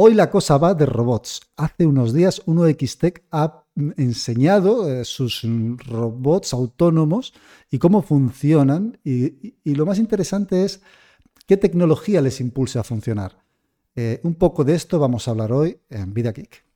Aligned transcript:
Hoy 0.00 0.14
la 0.14 0.30
cosa 0.30 0.58
va 0.58 0.74
de 0.74 0.86
robots. 0.86 1.40
Hace 1.56 1.84
unos 1.84 2.12
días 2.12 2.40
uno 2.46 2.62
de 2.62 2.74
Xtech 2.74 3.24
ha 3.32 3.64
enseñado 3.96 4.88
eh, 4.88 5.04
sus 5.04 5.42
robots 5.88 6.52
autónomos 6.52 7.34
y 7.68 7.80
cómo 7.80 8.02
funcionan. 8.02 8.96
Y, 9.02 9.54
lo 9.64 9.86
más 9.86 9.98
interesante 9.98 10.64
es 10.64 10.82
qué 11.48 11.56
tecnología 11.56 12.20
les 12.20 12.40
impulsa 12.40 12.78
a 12.78 12.84
funcionar. 12.84 13.42
Eh, 13.96 14.20
un 14.22 14.36
poco 14.36 14.62
de 14.62 14.76
esto 14.76 15.00
vamos 15.00 15.26
a 15.26 15.32
hablar 15.32 15.50
hoy 15.50 15.80
en 15.90 16.14
Vida 16.14 16.30
Geek. 16.30 16.67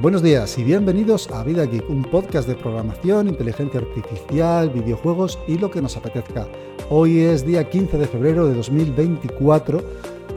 Buenos 0.00 0.22
días 0.22 0.56
y 0.56 0.64
bienvenidos 0.64 1.30
a 1.30 1.44
Vida 1.44 1.66
Geek, 1.66 1.90
un 1.90 2.02
podcast 2.02 2.48
de 2.48 2.54
programación, 2.54 3.28
inteligencia 3.28 3.80
artificial, 3.80 4.70
videojuegos 4.70 5.38
y 5.46 5.58
lo 5.58 5.70
que 5.70 5.82
nos 5.82 5.94
apetezca. 5.94 6.48
Hoy 6.88 7.20
es 7.20 7.44
día 7.44 7.68
15 7.68 7.98
de 7.98 8.06
febrero 8.06 8.46
de 8.46 8.54
2024 8.54 9.82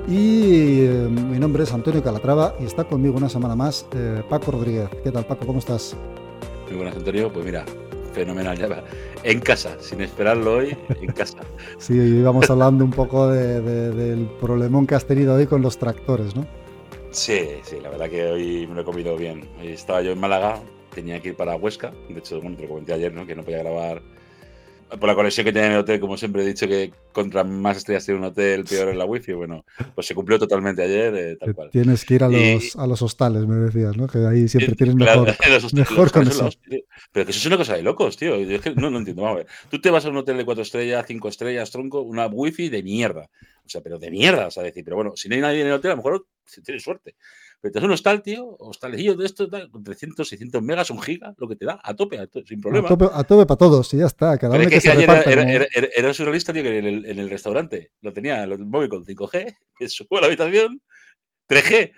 y 0.10 0.82
eh, 0.82 1.08
mi 1.10 1.40
nombre 1.40 1.64
es 1.64 1.72
Antonio 1.72 2.04
Calatrava 2.04 2.56
y 2.60 2.66
está 2.66 2.84
conmigo 2.84 3.16
una 3.16 3.30
semana 3.30 3.56
más 3.56 3.86
eh, 3.96 4.22
Paco 4.30 4.52
Rodríguez. 4.52 4.90
¿Qué 5.02 5.12
tal 5.12 5.26
Paco? 5.26 5.46
¿Cómo 5.46 5.60
estás? 5.60 5.96
Muy 6.68 6.76
buenas 6.76 6.98
Antonio, 6.98 7.32
pues 7.32 7.46
mira, 7.46 7.64
fenomenal, 8.12 8.58
ya 8.58 8.68
va. 8.68 8.84
En 9.24 9.40
casa, 9.40 9.78
sin 9.80 10.02
esperarlo 10.02 10.56
hoy, 10.56 10.78
en 10.90 11.14
casa. 11.14 11.38
sí, 11.78 11.94
íbamos 11.94 12.50
hablando 12.50 12.84
un 12.84 12.92
poco 12.92 13.30
del 13.30 14.30
problemón 14.42 14.86
que 14.86 14.96
has 14.96 15.06
tenido 15.06 15.36
hoy 15.36 15.48
con 15.48 15.62
los 15.62 15.78
tractores, 15.78 16.36
¿no? 16.36 16.46
Sí, 17.14 17.60
sí, 17.64 17.80
la 17.80 17.90
verdad 17.90 18.10
que 18.10 18.26
hoy 18.26 18.66
me 18.66 18.74
lo 18.74 18.82
he 18.82 18.84
comido 18.84 19.16
bien. 19.16 19.48
estaba 19.62 20.02
yo 20.02 20.12
en 20.14 20.20
Málaga, 20.20 20.60
tenía 20.94 21.22
que 21.22 21.30
ir 21.30 21.36
para 21.36 21.56
Huesca. 21.56 21.92
De 22.10 22.18
hecho, 22.18 22.42
bueno, 22.42 22.58
te 22.58 22.64
lo 22.64 22.70
comenté 22.70 22.94
ayer, 22.94 23.14
¿no? 23.14 23.28
Que 23.28 23.36
no 23.36 23.44
podía 23.44 23.60
grabar 23.60 24.02
por 25.00 25.08
la 25.08 25.16
conexión 25.16 25.44
que 25.44 25.50
en 25.50 25.72
el 25.72 25.78
hotel, 25.78 26.00
como 26.00 26.18
siempre 26.18 26.44
he 26.44 26.46
dicho 26.46 26.68
que 26.68 26.94
contra 27.12 27.44
más 27.44 27.78
estrellas 27.78 28.06
tiene 28.06 28.20
un 28.20 28.26
hotel, 28.26 28.64
peor 28.66 28.90
es 28.90 28.96
la 28.96 29.06
wifi. 29.06 29.34
Bueno, 29.34 29.66
pues 29.96 30.08
se 30.08 30.16
cumplió 30.16 30.40
totalmente 30.40 30.84
ayer, 30.84 31.16
eh, 31.16 31.38
tal 31.38 31.56
cual. 31.56 31.70
Tienes 31.72 32.06
que 32.06 32.16
ir 32.16 32.24
a 32.24 32.30
los, 32.30 32.76
a 32.76 32.88
los 32.88 33.02
hostales, 33.02 33.46
me 33.46 33.56
decías, 33.56 33.98
¿no? 33.98 34.08
Que 34.08 34.20
ahí 34.26 34.48
siempre 34.48 34.76
tienes 34.76 34.96
mejor, 34.96 35.34
mejor 35.74 36.12
conexión. 36.12 36.52
Pero 37.12 37.26
que 37.26 37.32
eso 37.32 37.40
es 37.40 37.46
una 37.46 37.58
cosa 37.58 37.76
de 37.76 37.84
locos, 37.84 38.18
tío. 38.18 38.40
Yo 38.40 38.56
es 38.56 38.62
que 38.62 38.76
no, 38.76 38.90
no 38.90 39.00
entiendo. 39.00 39.24
Vamos 39.24 39.36
a 39.36 39.44
ver. 39.44 39.48
Tú 39.70 39.80
te 39.80 39.90
vas 39.90 40.06
a 40.06 40.10
un 40.10 40.18
hotel 40.18 40.38
de 40.38 40.46
cuatro 40.46 40.64
estrellas, 40.64 41.06
cinco 41.08 41.28
estrellas, 41.28 41.72
tronco, 41.72 42.02
una 42.02 42.28
wifi 42.28 42.70
de 42.70 42.84
mierda. 42.84 43.30
O 43.66 43.70
sea, 43.70 43.82
pero 43.82 43.98
de 43.98 44.12
mierda, 44.12 44.48
o 44.48 44.52
sea, 44.52 44.64
decir, 44.64 44.84
pero 44.84 44.98
bueno, 44.98 45.14
si 45.16 45.30
no 45.30 45.36
hay 45.36 45.42
nadie 45.42 45.62
en 45.62 45.68
el 45.68 45.74
hotel, 45.74 45.92
a 45.92 45.96
lo 45.96 45.98
mejor 45.98 46.28
tienes 46.64 46.84
suerte. 46.84 47.16
Pero 47.64 47.72
te 47.72 47.80
das 47.80 47.86
un 47.86 47.92
hostal, 47.94 48.22
tío, 48.22 48.58
hostalecillo 48.60 49.16
de 49.16 49.26
esto, 49.26 49.50
con 49.72 49.86
300, 49.86 50.28
600 50.28 50.62
megas, 50.62 50.90
un 50.90 51.02
giga, 51.02 51.34
lo 51.38 51.48
que 51.48 51.56
te 51.56 51.64
da, 51.64 51.80
a 51.82 51.96
tope, 51.96 52.20
sin 52.46 52.60
problema. 52.60 52.90
A 52.90 53.24
tope, 53.24 53.46
para 53.46 53.58
todos, 53.58 53.94
y 53.94 54.00
ya 54.00 54.08
está. 54.08 54.38
Cada 54.38 54.58
vez 54.58 54.68
que, 54.68 54.82
se 54.82 54.92
era, 54.92 55.22
era, 55.22 55.66
era, 55.96 56.14
surrealista, 56.14 56.52
tío, 56.52 56.62
que 56.62 56.78
en 56.78 56.86
el, 56.86 57.06
en 57.06 57.20
el, 57.20 57.30
restaurante 57.30 57.92
lo 58.02 58.12
tenía 58.12 58.44
el 58.44 58.60
móvil 58.66 58.90
con 58.90 59.06
5G, 59.06 59.56
que 59.80 59.88
subo 59.88 60.18
a 60.18 60.20
la 60.20 60.28
habitación, 60.28 60.82
3G. 61.48 61.94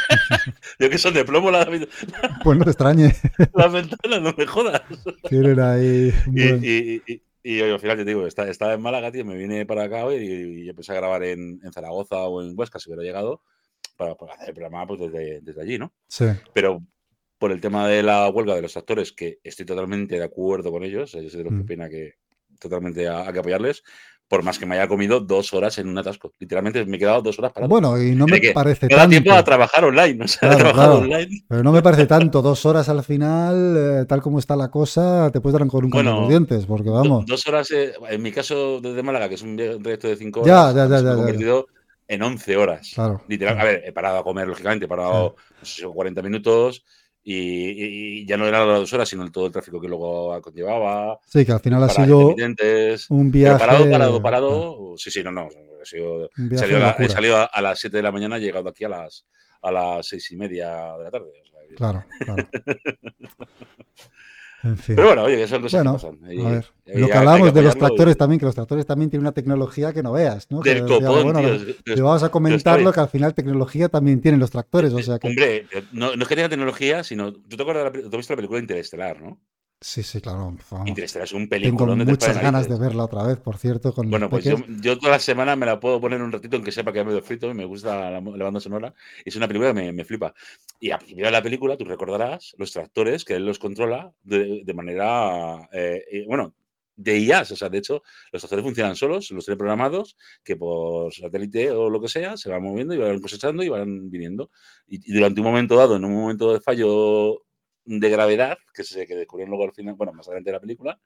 Yo 0.78 0.90
que 0.90 0.98
son 0.98 1.14
de 1.14 1.24
plomo 1.24 1.50
la 1.50 1.64
Pues 2.44 2.58
no 2.58 2.64
te 2.64 2.70
extrañe. 2.72 3.14
Las 3.54 3.72
ventanas, 3.72 4.20
no 4.20 4.34
me 4.36 4.46
jodas. 4.46 4.82
Tienen 5.26 5.58
ahí. 5.58 6.12
Y, 6.34 7.00
y, 7.06 7.22
y, 7.42 7.60
al 7.62 7.80
final 7.80 7.96
te 7.96 8.04
digo, 8.04 8.26
estaba 8.26 8.74
en 8.74 8.82
Málaga, 8.82 9.10
tío, 9.10 9.24
me 9.24 9.38
vine 9.38 9.64
para 9.64 9.84
acá 9.84 10.04
y, 10.14 10.64
y 10.64 10.68
empecé 10.68 10.92
a 10.92 10.96
grabar 10.96 11.24
en, 11.24 11.60
en 11.64 11.72
Zaragoza 11.72 12.24
o 12.24 12.42
en 12.42 12.52
Huesca, 12.54 12.78
si 12.78 12.90
hubiera 12.90 13.04
llegado 13.04 13.40
para, 13.98 14.12
hacer 14.32 14.48
el 14.48 14.54
programa 14.54 14.86
pues, 14.86 15.00
desde, 15.00 15.40
desde, 15.42 15.60
allí, 15.60 15.78
¿no? 15.78 15.92
Sí. 16.06 16.26
Pero 16.54 16.82
por 17.36 17.52
el 17.52 17.60
tema 17.60 17.86
de 17.86 18.02
la 18.02 18.28
huelga 18.30 18.54
de 18.54 18.62
los 18.62 18.76
actores, 18.76 19.12
que 19.12 19.38
estoy 19.44 19.66
totalmente 19.66 20.16
de 20.16 20.24
acuerdo 20.24 20.70
con 20.70 20.84
ellos, 20.84 21.12
yo 21.12 21.28
soy 21.28 21.38
de 21.38 21.44
los 21.44 21.52
que 21.52 21.58
mm. 21.58 21.62
opina 21.62 21.88
que 21.88 22.14
totalmente 22.58 23.08
hay 23.08 23.32
que 23.32 23.38
apoyarles, 23.38 23.82
por 24.26 24.42
más 24.42 24.58
que 24.58 24.66
me 24.66 24.74
haya 24.74 24.88
comido 24.88 25.20
dos 25.20 25.54
horas 25.54 25.78
en 25.78 25.88
un 25.88 25.96
atasco. 25.96 26.32
Literalmente 26.38 26.84
me 26.84 26.96
he 26.96 26.98
quedado 26.98 27.22
dos 27.22 27.38
horas 27.38 27.52
parado. 27.52 27.70
Bueno, 27.70 28.00
y 28.00 28.14
no 28.14 28.26
me 28.26 28.40
parece 28.52 28.86
tanto. 28.86 28.96
Me 28.96 29.02
da 29.02 29.08
tiempo 29.08 29.32
a 29.32 29.42
trabajar 29.42 29.84
online, 29.84 30.24
o 30.24 30.28
sea, 30.28 30.54
claro, 30.54 30.98
online. 30.98 31.44
Pero 31.48 31.62
no 31.62 31.72
me 31.72 31.80
parece 31.80 32.06
tanto. 32.06 32.42
Dos 32.42 32.66
horas 32.66 32.88
al 32.88 33.02
final, 33.02 33.76
eh, 33.76 34.04
tal 34.06 34.20
como 34.20 34.38
está 34.38 34.54
la 34.54 34.70
cosa, 34.70 35.30
te 35.32 35.40
puedes 35.40 35.58
dar 35.58 35.66
con 35.68 35.84
un 35.84 35.90
bueno, 35.90 36.20
los 36.20 36.28
dientes, 36.28 36.66
porque 36.66 36.90
vamos. 36.90 37.24
Dos 37.24 37.46
horas, 37.46 37.70
eh, 37.70 37.94
en 38.10 38.20
mi 38.20 38.30
caso 38.30 38.80
desde 38.80 39.02
Málaga, 39.02 39.28
que 39.28 39.36
es 39.36 39.42
un 39.42 39.56
proyecto 39.56 40.08
de 40.08 40.16
cinco 40.16 40.42
horas, 40.42 40.74
ya, 40.74 40.86
ya, 40.86 40.88
ya, 40.88 41.02
ya, 41.02 41.10
ya, 41.10 41.16
convertido 41.16 41.66
en 42.08 42.22
11 42.22 42.56
horas. 42.56 42.90
Claro, 42.94 43.22
Literal, 43.28 43.60
a 43.60 43.64
ver, 43.64 43.82
he 43.84 43.92
parado 43.92 44.18
a 44.18 44.24
comer, 44.24 44.48
lógicamente, 44.48 44.86
he 44.86 44.88
parado 44.88 45.36
40 45.94 46.22
minutos 46.22 46.84
y, 47.22 48.26
ya 48.26 48.36
no 48.38 48.46
eran 48.46 48.66
las 48.66 48.78
dos 48.78 48.92
horas, 48.94 49.08
sino 49.08 49.30
todo 49.30 49.46
el 49.46 49.52
tráfico 49.52 49.80
que 49.80 49.88
luego 49.88 50.40
conllevaba. 50.40 51.18
Sí, 51.26 51.44
que 51.44 51.52
al 51.52 51.60
final 51.60 51.84
ha 51.84 51.88
sido 51.90 52.34
un 53.10 53.30
viaje. 53.30 53.58
parado, 53.58 53.90
parado, 53.90 54.22
parado. 54.22 54.94
Sí, 54.96 55.10
sí, 55.10 55.22
no, 55.22 55.30
no. 55.30 55.48
Ha 55.80 55.84
sido, 55.84 56.28
he 56.50 57.08
salido 57.08 57.48
a, 57.52 57.62
las 57.62 57.78
7 57.78 57.98
de 57.98 58.02
la 58.02 58.10
mañana, 58.10 58.38
he 58.38 58.40
llegado 58.40 58.68
aquí 58.68 58.84
a 58.84 58.88
las, 58.88 59.26
a 59.62 59.70
las 59.70 60.06
6 60.08 60.32
y 60.32 60.36
media 60.36 60.96
de 60.96 61.04
la 61.04 61.10
tarde. 61.10 61.30
claro, 61.76 62.04
claro. 62.24 62.48
Pero 64.86 65.06
bueno, 65.06 65.22
oye, 65.22 65.46
son 65.46 65.62
cosas 65.62 65.84
bueno, 65.84 65.98
que 65.98 66.06
pasan. 66.06 66.46
a 66.46 66.50
ver, 66.50 66.66
lo 66.86 67.06
que 67.06 67.12
hablamos 67.12 67.54
de 67.54 67.62
los 67.62 67.76
tractores 67.76 68.16
también, 68.16 68.40
que 68.40 68.46
los 68.46 68.54
tractores 68.54 68.86
también 68.86 69.08
tienen 69.10 69.24
una 69.24 69.32
tecnología 69.32 69.92
que 69.92 70.02
no 70.02 70.12
veas, 70.12 70.50
¿no? 70.50 70.60
Del 70.60 70.84
copón, 70.84 71.32
bueno, 71.32 71.40
tío, 71.84 72.04
vamos 72.04 72.22
a 72.22 72.30
comentarlo 72.30 72.92
que 72.92 73.00
al 73.00 73.08
final 73.08 73.34
tecnología 73.34 73.88
también 73.88 74.20
tienen 74.20 74.40
los 74.40 74.50
tractores, 74.50 74.92
o 74.92 75.02
sea 75.02 75.18
que... 75.18 75.28
Hombre, 75.28 75.66
no, 75.92 76.16
no 76.16 76.22
es 76.22 76.28
que 76.28 76.34
tenga 76.34 76.48
tecnología, 76.48 77.04
sino... 77.04 77.32
Tú 77.32 77.56
te 77.56 77.62
acuerdas 77.62 77.92
de 77.92 78.02
la, 78.02 78.08
tú 78.10 78.16
has 78.16 78.18
visto 78.18 78.32
la 78.32 78.36
película 78.36 78.60
Interestelar, 78.60 79.20
¿no? 79.20 79.38
Sí, 79.80 80.02
sí, 80.02 80.20
claro. 80.20 80.56
Interestelar 80.86 81.24
es 81.24 81.32
un 81.32 81.48
película. 81.48 81.94
Tengo 81.94 82.10
muchas 82.10 82.42
ganas 82.42 82.68
de 82.68 82.76
verla 82.76 83.04
otra 83.04 83.22
vez, 83.22 83.38
por 83.38 83.58
cierto. 83.58 83.92
Con 83.94 84.10
bueno, 84.10 84.28
pues 84.28 84.44
yo, 84.44 84.56
yo, 84.80 84.98
toda 84.98 85.12
la 85.12 85.18
semana 85.20 85.54
me 85.54 85.66
la 85.66 85.78
puedo 85.78 86.00
poner 86.00 86.20
un 86.20 86.32
ratito, 86.32 86.56
aunque 86.56 86.72
sepa 86.72 86.92
que 86.92 86.98
ha 86.98 87.04
medio 87.04 87.22
frito, 87.22 87.48
y 87.48 87.54
me 87.54 87.64
gusta 87.64 88.10
la, 88.10 88.20
banda 88.20 88.58
sonora. 88.58 88.92
Es 89.24 89.36
una 89.36 89.46
película 89.46 89.72
que 89.72 89.80
me, 89.80 89.92
me, 89.92 90.04
flipa. 90.04 90.34
Y 90.80 90.90
a 90.90 90.98
primera 90.98 91.28
de 91.28 91.32
la 91.32 91.42
película, 91.42 91.76
tú 91.76 91.84
recordarás 91.84 92.56
los 92.58 92.72
tractores 92.72 93.24
que 93.24 93.34
él 93.34 93.46
los 93.46 93.60
controla 93.60 94.12
de, 94.24 94.62
de 94.64 94.74
manera. 94.74 95.68
Eh, 95.72 96.02
eh, 96.10 96.24
bueno, 96.26 96.54
de 96.96 97.16
IAS. 97.20 97.52
O 97.52 97.56
sea, 97.56 97.68
de 97.68 97.78
hecho, 97.78 98.02
los 98.32 98.42
tractores 98.42 98.64
funcionan 98.64 98.96
solos, 98.96 99.30
los 99.30 99.44
tiene 99.44 99.58
programados, 99.58 100.16
que 100.42 100.56
por 100.56 101.14
satélite 101.14 101.70
o 101.70 101.88
lo 101.88 102.00
que 102.00 102.08
sea, 102.08 102.36
se 102.36 102.50
van 102.50 102.64
moviendo 102.64 102.94
y 102.94 102.98
van 102.98 103.20
cosechando 103.20 103.62
y 103.62 103.68
van 103.68 104.10
viniendo. 104.10 104.50
Y, 104.88 104.96
y 105.08 105.14
durante 105.14 105.40
un 105.40 105.46
momento 105.46 105.76
dado, 105.76 105.94
en 105.94 106.04
un 106.04 106.14
momento 106.14 106.52
de 106.52 106.60
fallo 106.60 107.44
de 107.88 108.10
gravedad, 108.10 108.58
que 108.74 108.84
se 108.84 109.06
que 109.06 109.16
descubrieron 109.16 109.50
luego 109.50 109.64
al 109.64 109.72
final, 109.72 109.94
bueno, 109.94 110.12
más 110.12 110.28
adelante 110.28 110.50
de 110.50 110.56
la 110.56 110.60
película, 110.60 111.00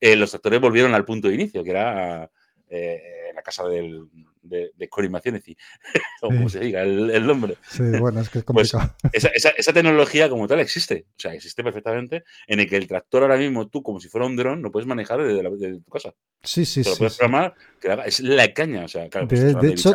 eh, 0.00 0.14
los 0.14 0.32
actores 0.32 0.60
volvieron 0.60 0.94
al 0.94 1.04
punto 1.04 1.28
de 1.28 1.34
inicio, 1.34 1.64
que 1.64 1.70
era 1.70 2.30
eh, 2.70 3.32
la 3.34 3.42
casa 3.42 3.66
del, 3.66 4.08
de, 4.42 4.70
de 4.76 4.88
Cory 4.88 5.08
o 6.22 6.28
como 6.28 6.48
se 6.48 6.60
diga 6.60 6.82
el, 6.82 7.26
nombre. 7.26 7.56
Sí, 7.68 7.82
bueno, 7.98 8.20
es 8.20 8.28
que 8.28 8.38
es 8.38 8.44
pues 8.46 8.72
complicado. 8.72 8.96
esa, 9.12 9.50
esa, 9.50 9.72
tecnología 9.72 10.28
como 10.28 10.46
tal 10.46 10.60
existe, 10.60 11.06
o 11.10 11.20
sea, 11.20 11.34
existe 11.34 11.64
perfectamente, 11.64 12.24
en 12.46 12.60
el 12.60 12.68
que 12.68 12.76
el 12.76 12.86
tractor 12.86 13.22
ahora 13.22 13.36
mismo 13.36 13.68
tú, 13.68 13.82
como 13.82 13.98
si 14.00 14.08
fuera 14.08 14.26
un 14.26 14.36
dron, 14.36 14.62
lo 14.62 14.70
puedes 14.70 14.86
manejar 14.86 15.22
desde, 15.22 15.80
tu 15.80 15.90
casa. 15.90 16.14
Sí, 16.42 16.64
sí, 16.64 16.84
sí. 16.84 16.90
Lo 16.90 16.96
puedes 16.96 17.16
programar, 17.16 17.54
que 17.80 17.96
es 18.06 18.20
la 18.20 18.52
caña, 18.52 18.84
o 18.84 18.88
sea, 18.88 19.08
claro. 19.08 19.26
De, 19.26 19.54
pues, 19.54 19.72
hecho, 19.72 19.94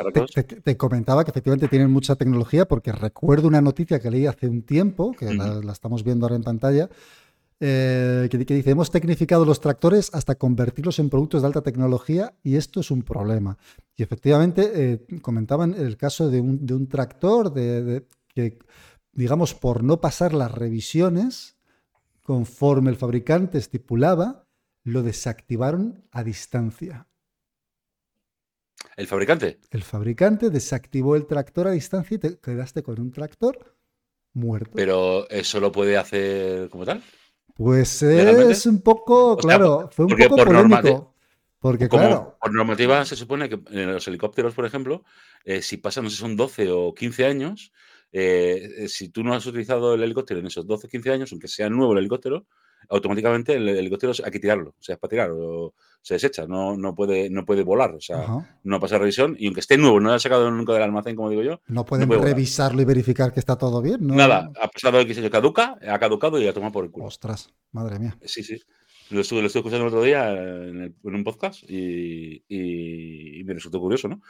te, 0.64 0.78
comentaba 0.78 1.24
que 1.24 1.32
efectivamente 1.32 1.68
tienen 1.68 1.90
mucha 1.90 2.16
tecnología, 2.16 2.66
porque 2.66 2.92
recuerdo 2.92 3.48
una 3.48 3.62
noticia 3.62 4.00
que 4.00 4.12
leí 4.12 4.28
hace 4.28 4.48
un 4.48 4.64
tiempo, 4.64 5.14
que 5.14 5.34
la, 5.34 5.62
la 5.62 5.72
estamos 5.72 6.04
viendo 6.04 6.26
ahora 6.26 6.36
en 6.36 6.44
pantalla, 6.44 6.90
eh, 7.60 8.28
que, 8.30 8.38
dice, 8.38 8.72
hemos 8.72 8.92
tecnificado 8.92 9.46
los 9.46 9.62
tractores 9.62 10.10
hasta 10.14 10.36
convertirlos 10.36 11.00
en 11.00 11.10
productos 11.10 11.42
de 11.42 11.48
alta 11.48 11.62
tecnología 11.62 12.34
y 12.44 12.58
esto 12.58 12.82
es 12.82 12.92
un 12.92 13.02
problema. 13.02 13.58
Y 13.96 14.04
efectivamente, 14.04 14.72
eh, 14.74 15.22
comentaban 15.22 15.74
el 15.74 15.96
caso 15.96 16.30
de 16.30 16.42
un, 16.42 16.88
tractor 16.90 17.54
de, 17.54 18.06
que, 18.34 18.60
digamos, 19.14 19.54
por 19.54 19.84
no 19.84 20.02
pasar 20.02 20.34
las 20.34 20.52
revisiones 20.52 21.56
conforme 22.24 22.90
el 22.90 22.98
fabricante 22.98 23.58
estipulaba, 23.58 24.48
lo 24.84 25.02
desactivaron 25.02 26.04
a 26.12 26.24
distancia. 26.24 27.08
¿El 28.98 29.08
fabricante? 29.08 29.60
El 29.72 29.84
fabricante 29.84 30.50
desactivó 30.50 31.16
el 31.16 31.26
tractor 31.26 31.68
a 31.68 31.72
distancia 31.72 32.16
y 32.16 32.18
te 32.18 32.38
quedaste 32.38 32.84
con 32.84 33.00
un 33.00 33.12
tractor 33.12 33.76
muerto. 34.34 34.72
Pero 34.76 35.30
eso 35.30 35.60
lo 35.60 35.72
puede 35.72 35.98
hacer 35.98 36.70
como 36.70 36.86
tal. 36.86 37.02
Pues 37.56 38.04
es 38.04 38.66
un 38.66 38.82
poco, 38.82 39.38
claro, 39.38 39.90
fue 39.92 40.06
un 40.06 40.16
poco 40.16 40.36
polémico. 40.36 41.16
Porque, 41.60 41.90
claro. 41.90 42.38
Por 42.40 42.54
normativa 42.54 43.04
se 43.06 43.16
supone 43.16 43.50
que 43.50 43.60
en 43.72 43.94
los 43.94 44.08
helicópteros, 44.08 44.54
por 44.54 44.66
ejemplo, 44.66 45.04
eh, 45.46 45.64
si 45.64 45.78
pasan, 45.78 46.04
no 46.04 46.12
sé, 46.12 46.18
son 46.18 46.36
12 46.36 46.70
o 46.70 46.94
15 46.94 47.26
años, 47.26 47.72
eh, 48.12 48.70
eh, 48.78 48.88
si 48.88 49.10
tú 49.10 49.24
no 49.24 49.34
has 49.34 49.48
utilizado 49.48 49.96
el 49.96 50.04
helicóptero 50.04 50.42
en 50.42 50.46
esos 50.46 50.68
12 50.68 50.86
o 50.86 50.90
15 50.92 51.12
años, 51.12 51.32
aunque 51.32 51.48
sea 51.48 51.70
nuevo 51.70 51.94
el 51.94 52.00
helicóptero, 52.00 52.46
automáticamente 52.90 53.54
el, 53.54 53.68
helicóptero 53.70 54.14
hay 54.24 54.32
que 54.32 54.40
tirarlo, 54.40 54.72
o 54.72 54.84
sea, 54.84 54.96
es 54.96 55.00
para 55.00 55.10
tirar, 55.10 55.32
o 55.32 55.74
se 56.02 56.16
desecha, 56.16 56.46
no, 56.46 56.78
no, 56.78 56.94
puede, 56.94 57.30
no 57.30 57.46
puede 57.46 57.64
volar, 57.64 57.96
o 57.96 58.02
sea, 58.02 58.26
no 58.64 58.80
pasa 58.80 58.98
revisión, 58.98 59.36
y 59.40 59.48
aunque 59.48 59.62
esté 59.62 59.78
nuevo, 59.78 60.00
no 60.00 60.10
lo 60.10 60.16
ha 60.16 60.20
sacado 60.20 60.52
nunca 60.52 60.74
del 60.74 60.84
almacén, 60.84 61.16
como 61.16 61.30
digo 61.30 61.42
yo. 61.42 61.62
No 61.68 61.86
pueden 61.86 62.10
revisarlo 62.10 62.82
y 62.82 62.86
verificar 62.86 63.34
que 63.34 63.40
está 63.40 63.58
todo 63.58 63.82
bien, 63.82 64.06
¿no? 64.06 64.14
Nada, 64.14 64.52
ha 64.62 64.68
pasado 64.68 65.00
X 65.00 65.18
años 65.18 65.32
caduca, 65.32 65.78
ha 65.88 66.00
caducado 66.00 66.40
y 66.40 66.48
ha 66.48 66.54
tomado 66.54 66.72
por 66.74 66.86
el 66.86 66.92
culo. 66.92 67.06
Ostras, 67.06 67.50
madre 67.72 68.00
mía. 68.00 68.18
Sí, 68.24 68.44
sí. 68.44 68.62
Lo 69.10 69.22
estuve, 69.22 69.42
lo 69.42 69.48
estuve 69.48 69.60
escuchando 69.62 69.86
el 69.86 69.94
otro 69.94 70.04
día 70.04 70.32
en, 70.32 70.96
un 71.04 71.24
podcast 71.24 71.64
y, 71.70 72.44
y, 72.48 73.44
me 73.44 73.54
resultó 73.54 73.80
curioso, 73.80 74.08
¿no? 74.08 74.22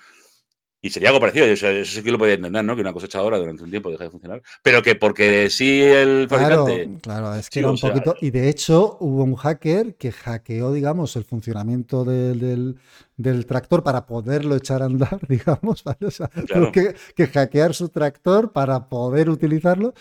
Y 0.85 0.91
sería 0.91 1.09
algo 1.09 1.19
parecido, 1.19 1.47
eso, 1.47 1.65
sí 1.83 2.03
que 2.03 2.11
lo 2.11 2.19
podía 2.19 2.35
entender, 2.35 2.63
¿no? 2.63 2.75
Que 2.75 2.81
una 2.81 2.93
cosechadora 2.93 3.39
durante 3.39 3.63
un 3.63 3.71
tiempo 3.71 3.89
deja 3.89 4.03
de 4.03 4.11
funcionar. 4.11 4.43
Pero 4.61 4.83
que 4.83 4.93
porque 4.93 5.49
sí 5.49 5.81
el 5.81 6.27
fabricante. 6.29 6.83
Claro, 7.01 7.21
claro 7.21 7.35
es 7.39 7.49
que 7.49 7.61
era 7.61 7.71
un 7.71 7.79
poquito. 7.79 8.15
Y 8.21 8.29
de 8.29 8.49
hecho, 8.49 8.97
hubo 8.99 9.23
un 9.23 9.33
hacker 9.33 9.95
que 9.95 10.11
hackeó, 10.11 10.71
digamos, 10.71 11.15
el 11.15 11.23
funcionamiento 11.23 12.03
del, 12.03 12.77
del, 13.17 13.45
tractor 13.47 13.81
para 13.81 14.05
poderlo 14.05 14.55
echar 14.55 14.83
a 14.83 14.85
andar, 14.85 15.19
digamos, 15.27 15.83
¿vale? 15.83 16.05
O 16.05 16.11
sea, 16.11 16.29
que, 16.71 16.93
que, 17.15 17.25
hackear 17.25 17.73
su 17.73 17.89
tractor 17.89 18.51
para 18.51 18.87
poder 18.87 19.31
utilizarlo. 19.31 19.95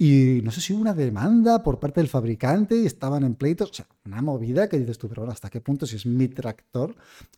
Y 0.00 0.42
no 0.44 0.52
sé 0.52 0.60
si 0.60 0.72
hubo 0.72 0.80
una 0.80 0.94
demanda 0.94 1.60
por 1.64 1.80
parte 1.80 2.00
del 2.00 2.08
fabricante 2.08 2.76
y 2.76 2.86
estaban 2.86 3.24
en 3.24 3.34
pleitos. 3.34 3.70
O 3.70 3.74
sea, 3.74 3.86
una 4.06 4.22
movida 4.22 4.68
que 4.68 4.78
dices 4.78 4.96
tú, 4.96 5.08
pero 5.08 5.22
bueno, 5.22 5.32
¿hasta 5.32 5.50
qué 5.50 5.60
punto 5.60 5.86
si 5.86 5.96
es 5.96 6.06
mi 6.06 6.28
tractor? 6.28 6.94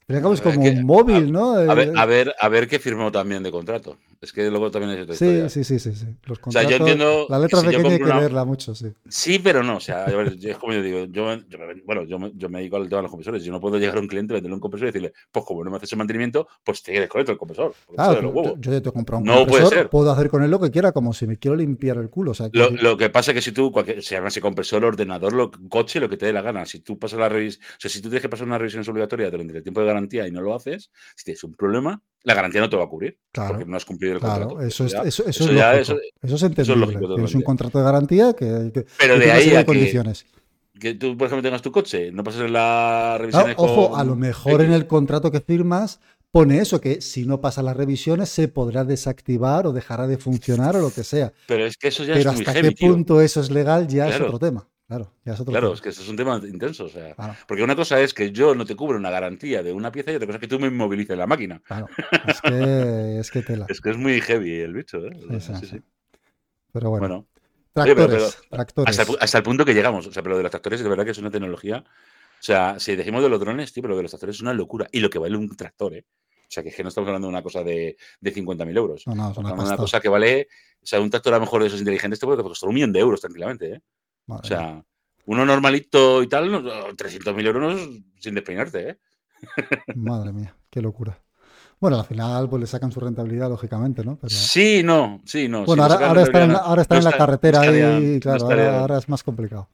Pero 0.06 0.32
es 0.32 0.40
como 0.42 0.60
un 0.60 0.84
móvil, 0.84 1.32
¿no? 1.32 1.54
A 1.54 1.74
ver, 1.74 1.88
eh, 1.88 1.92
a 1.96 2.04
ver, 2.04 2.34
a 2.38 2.48
ver 2.48 2.68
qué 2.68 2.78
firmó 2.78 3.10
también 3.10 3.42
de 3.42 3.50
contrato. 3.50 3.96
Es 4.20 4.34
que 4.34 4.50
luego 4.50 4.70
también 4.70 4.98
es 4.98 5.04
otra 5.04 5.14
sí, 5.14 5.48
Sí, 5.48 5.64
sí, 5.64 5.78
sí, 5.78 5.94
sí. 5.94 6.06
Los 6.24 6.38
contratos, 6.38 6.46
o 6.46 6.68
sea, 6.68 6.68
yo 6.68 6.76
entiendo. 6.76 7.26
La 7.30 7.38
letra 7.38 7.62
pequeña 7.62 7.88
hay 7.88 7.98
que 7.98 8.04
leerla 8.04 8.44
mucho, 8.44 8.74
sí. 8.74 8.92
Sí, 9.08 9.38
pero 9.38 9.62
no. 9.62 9.76
O 9.76 9.80
sea, 9.80 10.04
es 10.06 10.58
como 10.58 10.74
yo 10.74 10.82
digo, 10.82 11.06
yo, 11.06 11.24
bueno, 11.86 12.04
yo 12.04 12.18
me, 12.18 12.30
yo 12.34 12.50
me 12.50 12.58
dedico 12.58 12.76
al 12.76 12.88
tema 12.88 12.98
de 12.98 13.02
los 13.04 13.10
compresores. 13.10 13.42
Yo 13.42 13.50
no 13.50 13.60
puedo 13.60 13.78
llegar 13.78 13.96
a 13.96 14.00
un 14.00 14.08
cliente, 14.08 14.34
venderle 14.34 14.54
un 14.54 14.60
compresor 14.60 14.88
y 14.88 14.92
decirle, 14.92 15.14
pues 15.32 15.46
como 15.46 15.64
no 15.64 15.70
me 15.70 15.78
haces 15.78 15.92
el 15.92 15.98
mantenimiento, 15.98 16.46
pues 16.62 16.82
te 16.82 16.92
desconecto 16.92 17.32
el 17.32 17.38
compresor. 17.38 17.72
Claro, 17.94 18.20
yo, 18.20 18.56
yo 18.58 18.82
te 18.82 18.92
compro 18.92 19.18
un 19.18 19.24
no 19.24 19.38
compresor, 19.38 19.62
puede 19.62 19.80
ser. 19.80 19.88
puedo 19.88 20.12
hacer 20.12 20.28
con 20.28 20.42
él 20.42 20.50
lo 20.50 20.60
que 20.60 20.70
quiera, 20.70 20.92
como 20.92 21.14
si 21.14 21.26
me 21.26 21.38
quiero 21.38 21.56
limpiar 21.56 21.96
el 21.96 22.10
culo. 22.10 22.32
O 22.32 22.34
sea, 22.34 22.49
lo, 22.52 22.70
lo, 22.70 22.96
que 22.96 23.10
pasa 23.10 23.30
es 23.30 23.36
que 23.36 23.42
si 23.42 23.52
tú, 23.52 23.70
cualquier, 23.72 24.02
si 24.02 24.14
ese 24.14 24.40
compresor, 24.40 24.84
ordenador, 24.84 25.32
lo, 25.32 25.50
coche, 25.68 26.00
lo 26.00 26.08
que 26.08 26.16
te 26.16 26.26
dé 26.26 26.32
la 26.32 26.42
gana, 26.42 26.66
si 26.66 26.80
tú 26.80 26.98
pasas 26.98 27.18
la 27.18 27.28
revisión, 27.28 27.64
o 27.64 27.80
sea, 27.80 27.90
si 27.90 28.00
tú 28.00 28.08
tienes 28.08 28.22
que 28.22 28.28
pasar 28.28 28.46
una 28.46 28.58
revisión 28.58 28.84
obligatoria 28.88 29.30
durante 29.30 29.56
el 29.56 29.62
tiempo 29.62 29.80
de 29.80 29.86
garantía 29.86 30.26
y 30.26 30.32
no 30.32 30.40
lo 30.40 30.54
haces, 30.54 30.90
si 31.16 31.24
tienes 31.24 31.42
un 31.44 31.54
problema, 31.54 32.02
la 32.22 32.34
garantía 32.34 32.60
no 32.60 32.70
te 32.70 32.76
va 32.76 32.84
a 32.84 32.88
cubrir. 32.88 33.18
Claro, 33.32 33.54
porque 33.54 33.70
no 33.70 33.76
has 33.76 33.84
cumplido 33.84 34.14
el 34.14 34.20
claro, 34.20 34.48
contrato. 34.48 34.66
Eso 34.66 34.84
es, 34.84 34.94
eso, 34.94 35.06
eso, 35.06 35.22
es 35.28 35.80
eso, 35.80 35.98
eso, 36.22 36.36
es 36.36 36.42
entendible. 36.42 36.98
Tienes 36.98 37.34
un 37.34 37.42
contrato 37.42 37.78
de 37.78 37.84
garantía 37.84 38.32
que, 38.34 38.70
que 38.72 38.86
Pero 38.98 39.18
de 39.18 39.30
ahí 39.30 39.54
a 39.54 39.64
condiciones. 39.64 40.26
Que, 40.78 40.94
tú, 40.94 41.16
por 41.16 41.26
ejemplo, 41.26 41.42
tengas 41.42 41.62
tu 41.62 41.72
coche, 41.72 42.10
no 42.10 42.24
pases 42.24 42.50
la 42.50 43.16
revisión. 43.18 43.52
Ojo, 43.56 43.96
a 43.96 44.04
lo 44.04 44.16
mejor 44.16 44.62
en 44.62 44.72
el 44.72 44.86
contrato 44.86 45.30
que 45.30 45.40
firmas 45.40 46.00
pone 46.30 46.58
eso, 46.58 46.80
que 46.80 47.00
si 47.00 47.24
no 47.24 47.40
pasa 47.40 47.62
las 47.62 47.76
revisiones 47.76 48.28
se 48.28 48.48
podrá 48.48 48.84
desactivar 48.84 49.66
o 49.66 49.72
dejará 49.72 50.06
de 50.06 50.18
funcionar 50.18 50.76
o 50.76 50.80
lo 50.80 50.92
que 50.92 51.04
sea. 51.04 51.32
Pero 51.46 51.66
es 51.66 51.76
que 51.76 51.88
eso 51.88 52.04
ya 52.04 52.14
Pero 52.14 52.30
es 52.30 52.40
hasta 52.40 52.60
qué 52.60 52.72
punto 52.72 53.20
eso 53.20 53.40
es 53.40 53.50
legal 53.50 53.88
ya 53.88 54.08
es 54.08 54.20
otro 54.20 54.38
tema. 54.38 54.68
Claro, 54.86 55.12
ya 55.24 55.34
es 55.34 55.40
otro 55.40 55.52
claro 55.52 55.72
es 55.72 55.80
que 55.80 55.90
eso 55.90 56.02
es 56.02 56.08
un 56.08 56.16
tema 56.16 56.40
intenso. 56.42 56.86
O 56.86 56.88
sea, 56.88 57.14
Porque 57.46 57.62
una 57.62 57.76
cosa 57.76 58.00
es 58.00 58.12
que 58.12 58.32
yo 58.32 58.54
no 58.54 58.64
te 58.64 58.74
cubro 58.74 58.98
una 58.98 59.10
garantía 59.10 59.62
de 59.62 59.72
una 59.72 59.92
pieza 59.92 60.10
y 60.10 60.16
otra 60.16 60.26
cosa 60.26 60.38
es 60.38 60.40
que 60.40 60.48
tú 60.48 60.58
me 60.58 60.66
inmovilices 60.66 61.16
la 61.16 61.28
máquina. 61.28 61.62
Claro, 61.64 61.86
es 62.26 62.40
que, 62.40 63.18
es 63.20 63.30
que 63.30 63.42
tela. 63.42 63.66
es 63.68 63.80
que 63.80 63.90
es 63.90 63.96
muy 63.96 64.20
heavy 64.20 64.60
el 64.60 64.72
bicho. 64.72 64.98
¿eh? 65.06 65.12
Sí, 65.40 65.66
sí, 65.66 65.82
Pero 66.72 66.90
bueno. 66.90 67.26
Tractores, 67.72 68.38
tractores. 68.50 68.98
Hasta, 68.98 69.38
el, 69.38 69.44
punto 69.44 69.64
que 69.64 69.74
llegamos. 69.74 70.04
O 70.08 70.12
sea, 70.12 70.24
pero 70.24 70.32
lo 70.32 70.38
de 70.38 70.42
los 70.42 70.50
tractores 70.50 70.82
de 70.82 70.88
verdad 70.88 71.04
que 71.04 71.12
es 71.12 71.18
una 71.18 71.30
tecnología. 71.30 71.84
O 72.40 72.42
sea, 72.42 72.80
si 72.80 72.96
decimos 72.96 73.22
de 73.22 73.28
los 73.28 73.38
drones, 73.38 73.72
tío, 73.72 73.82
pero 73.82 73.92
lo 73.92 73.96
de 73.98 74.04
los 74.04 74.10
tractores 74.12 74.36
es 74.36 74.42
una 74.42 74.54
locura. 74.54 74.88
Y 74.92 75.00
lo 75.00 75.10
que 75.10 75.18
vale 75.18 75.36
un 75.36 75.54
tractor, 75.54 75.94
¿eh? 75.94 76.06
O 76.08 76.52
sea, 76.52 76.62
que, 76.62 76.70
es 76.70 76.74
que 76.74 76.82
no 76.82 76.88
estamos 76.88 77.06
hablando 77.06 77.28
de 77.28 77.32
una 77.32 77.42
cosa 77.42 77.62
de, 77.62 77.96
de 78.20 78.34
50.000 78.34 78.76
euros. 78.76 79.06
No, 79.06 79.14
no, 79.14 79.30
es 79.30 79.36
una, 79.36 79.52
una 79.52 79.76
cosa 79.76 80.00
que 80.00 80.08
vale. 80.08 80.48
O 80.82 80.86
sea, 80.86 81.00
un 81.00 81.10
tractor 81.10 81.34
a 81.34 81.36
lo 81.36 81.42
mejor 81.42 81.60
de 81.60 81.68
esos 81.68 81.78
inteligentes 81.78 82.18
te 82.18 82.26
puede 82.26 82.42
costar 82.42 82.68
un 82.68 82.74
millón 82.74 82.92
de 82.92 83.00
euros 83.00 83.20
tranquilamente, 83.20 83.74
¿eh? 83.74 83.82
o 84.26 84.44
sea, 84.44 84.82
uno 85.26 85.44
normalito 85.44 86.22
y 86.22 86.28
tal, 86.28 86.50
300.000 86.50 87.46
euros 87.46 87.88
sin 88.18 88.34
despeinarte, 88.34 88.90
¿eh? 88.90 88.98
Madre 89.94 90.32
mía, 90.32 90.54
qué 90.70 90.80
locura. 90.80 91.18
Bueno, 91.78 91.98
al 91.98 92.04
final 92.04 92.48
pues 92.48 92.60
le 92.60 92.66
sacan 92.66 92.92
su 92.92 93.00
rentabilidad, 93.00 93.48
lógicamente, 93.48 94.04
¿no? 94.04 94.18
Sí, 94.26 94.82
no, 94.84 95.22
sí, 95.24 95.48
no. 95.48 95.64
Bueno, 95.64 95.84
ahora, 95.84 96.08
ahora 96.60 96.82
está 96.82 96.98
en 96.98 97.04
la 97.04 97.12
carretera 97.12 98.00
y 98.00 98.20
claro, 98.20 98.50
ahora, 98.50 98.98
es 98.98 99.08
más 99.08 99.22
complicado. 99.22 99.68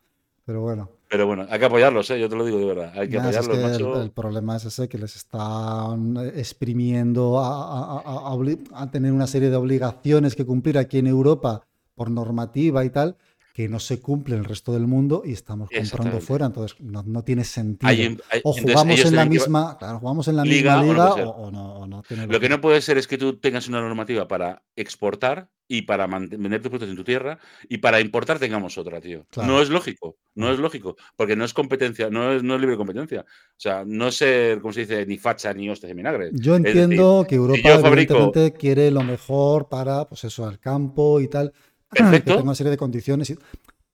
Pero 0.47 0.61
bueno. 0.61 0.89
Pero 1.09 1.27
bueno, 1.27 1.45
hay 1.51 1.59
que 1.59 1.65
apoyarlos, 1.65 2.09
¿eh? 2.11 2.21
yo 2.21 2.29
te 2.29 2.37
lo 2.37 2.45
digo 2.45 2.59
de 2.59 2.67
verdad. 2.67 2.93
Hay 2.95 3.09
que 3.09 3.19
apoyarlos, 3.19 3.59
macho. 3.59 4.01
El, 4.01 4.13
problema 4.13 4.57
es 4.57 4.65
ese, 4.65 4.89
que 4.89 4.97
les 4.97 5.17
están 5.17 6.17
exprimiendo 6.37 7.41
a, 7.41 8.33
a, 8.73 8.91
tener 8.91 9.13
una 9.13 9.27
serie 9.27 9.51
de 9.51 9.57
obligaciones 9.57 10.37
que 10.37 10.47
cumplir 10.47 10.79
aquí 10.79 10.99
en 10.99 11.09
Europa 11.09 11.67
por 11.97 12.11
normativa 12.11 12.85
y 12.85 12.91
tal, 12.91 13.17
que 13.57 13.71
no 13.71 13.81
se 13.81 14.01
cumple 14.01 14.35
en 14.35 14.43
el 14.43 14.45
resto 14.45 14.75
del 14.75 14.87
mundo 14.87 15.23
y 15.25 15.33
estamos 15.33 15.71
comprando 15.71 16.21
fuera, 16.21 16.45
entonces 16.45 16.79
no, 16.79 17.25
tiene 17.25 17.43
sentido. 17.43 18.23
o 18.43 18.53
jugamos 18.53 19.03
en 19.07 19.17
la 19.17 19.25
misma, 19.25 19.79
claro, 19.79 19.99
jugamos 19.99 20.29
en 20.29 20.37
la 20.37 20.45
liga, 20.45 20.83
misma 20.83 21.15
liga 21.15 21.27
o, 21.27 21.51
no, 21.51 22.03
Lo 22.29 22.39
que 22.39 22.51
no 22.51 22.61
puede 22.61 22.83
ser 22.83 22.99
es 22.99 23.07
que 23.07 23.17
tú 23.17 23.39
tengas 23.39 23.67
una 23.67 23.81
normativa 23.81 24.29
para 24.29 24.63
exportar 24.77 25.49
y 25.69 25.83
para 25.83 26.07
vender 26.07 26.61
tus 26.61 26.69
productos 26.69 26.91
en 26.91 26.97
tu 26.97 27.05
tierra 27.05 27.39
y 27.67 27.79
para 27.79 27.99
importar 27.99 28.39
tengamos 28.39 28.77
otra, 28.77 29.01
tío. 29.01 29.25
No 29.37 29.63
es 29.63 29.71
lógico, 29.71 30.19
no 30.35 30.53
es 30.53 30.59
lógico, 30.59 30.97
porque 31.17 31.35
no 31.35 31.47
es 31.47 31.55
competencia, 31.55 32.11
no 32.11 32.33
es, 32.33 32.43
no 32.43 32.57
es 32.57 32.61
libre 32.61 32.77
competencia. 32.77 33.23
O 33.23 33.57
sea, 33.57 33.85
no 33.87 34.09
es 34.09 34.17
ser, 34.17 34.61
como 34.61 34.75
se 34.75 34.81
dice, 34.81 35.07
ni 35.07 35.17
facha 35.17 35.55
ni 35.55 35.71
hostias 35.71 35.89
de 35.89 35.95
vinagre. 35.95 36.31
Yo 36.35 36.57
entiendo 36.57 37.25
que 37.27 37.37
Europa 37.37 37.71
evidentemente 37.71 38.53
quiere 38.53 38.91
lo 38.91 39.03
mejor 39.03 39.71
para, 39.71 40.07
pues 40.07 40.25
eso, 40.25 40.47
al 40.47 40.61
campo 40.61 41.21
y 41.21 41.29
tal. 41.29 41.55
Perfecto. 41.91 42.37
Que 42.37 42.43
una 42.43 42.55
serie 42.55 42.71
de 42.71 42.77
condiciones, 42.77 43.35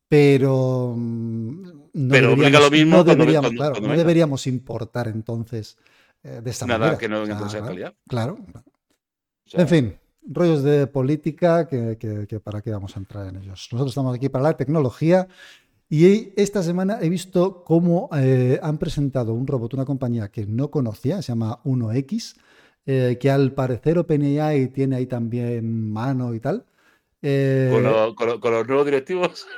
pero 0.08 0.94
mm, 0.96 1.62
no 1.94 2.08
pero 2.08 2.30
deberíamos, 2.30 2.60
lo 2.60 2.70
mismo 2.70 2.96
no 2.98 3.04
deberíamos, 3.04 3.50
claro, 3.52 3.80
no 3.80 3.96
deberíamos 3.96 4.46
importar 4.46 5.08
entonces 5.08 5.76
eh, 6.22 6.40
de 6.42 6.50
esta 6.50 6.66
Nada 6.66 6.78
manera. 6.78 6.98
que 6.98 7.08
no 7.08 7.22
o 7.22 7.48
sea, 7.48 7.62
calidad. 7.62 7.94
Claro. 8.08 8.38
en 9.52 9.68
fin, 9.68 9.96
rollos 10.22 10.62
de 10.62 10.86
política 10.86 11.66
que, 11.66 11.96
que, 11.98 12.40
para 12.40 12.62
qué 12.62 12.70
vamos 12.70 12.96
a 12.96 13.00
entrar 13.00 13.26
en 13.26 13.36
ellos. 13.36 13.68
Nosotros 13.72 13.90
estamos 13.90 14.14
aquí 14.14 14.28
para 14.28 14.44
la 14.44 14.56
tecnología 14.56 15.28
y 15.88 16.32
esta 16.36 16.62
semana 16.62 16.98
he 17.02 17.08
visto 17.08 17.64
cómo 17.64 18.08
eh, 18.16 18.58
han 18.62 18.78
presentado 18.78 19.34
un 19.34 19.46
robot, 19.46 19.74
una 19.74 19.84
compañía 19.84 20.28
que 20.30 20.46
no 20.46 20.70
conocía, 20.70 21.20
se 21.20 21.32
llama 21.32 21.60
1X, 21.64 22.36
eh, 22.86 23.18
que 23.20 23.30
al 23.30 23.52
parecer 23.52 23.98
OpenAI 23.98 24.68
tiene 24.68 24.96
ahí 24.96 25.06
también 25.06 25.90
mano 25.92 26.34
y 26.34 26.40
tal. 26.40 26.64
Eh, 27.22 27.70
¿Con, 28.16 28.52
los 28.52 28.66
nuevos 28.66 28.84
directivos. 28.84 29.46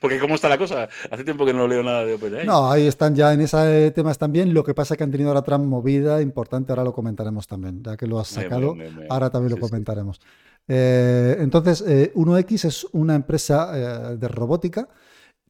Porque 0.00 0.18
cómo 0.18 0.34
está 0.34 0.48
la 0.48 0.58
cosa. 0.58 0.88
Hace 1.10 1.24
tiempo 1.24 1.46
que 1.46 1.54
no 1.54 1.66
leo 1.66 1.82
nada 1.82 2.04
de 2.04 2.14
OpenAI. 2.14 2.44
No, 2.46 2.70
ahí 2.70 2.86
están 2.86 3.14
ya 3.14 3.32
en 3.32 3.40
ese 3.40 3.90
tema 3.92 4.12
también. 4.14 4.52
Lo 4.52 4.62
que 4.62 4.74
pasa 4.74 4.92
es 4.94 4.98
que 4.98 5.04
han 5.04 5.10
tenido 5.10 5.30
ahora 5.30 5.40
otra 5.40 5.56
movida 5.56 6.20
importante. 6.20 6.72
Ahora 6.72 6.84
lo 6.84 6.92
comentaremos 6.92 7.46
también. 7.46 7.82
Ya 7.82 7.96
que 7.96 8.06
lo 8.06 8.18
has 8.18 8.28
sacado, 8.28 8.76
ahora 9.08 9.30
también 9.30 9.54
lo 9.54 9.60
comentaremos. 9.60 10.20
Eh, 10.68 11.36
entonces, 11.38 11.82
1X 11.86 12.64
eh, 12.64 12.68
es 12.68 12.86
una 12.92 13.14
empresa 13.14 14.14
de 14.16 14.28
robótica 14.28 14.88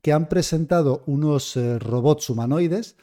que 0.00 0.12
han 0.12 0.28
presentado 0.28 1.02
unos 1.06 1.58
robots 1.80 2.30
humanoides 2.30 2.96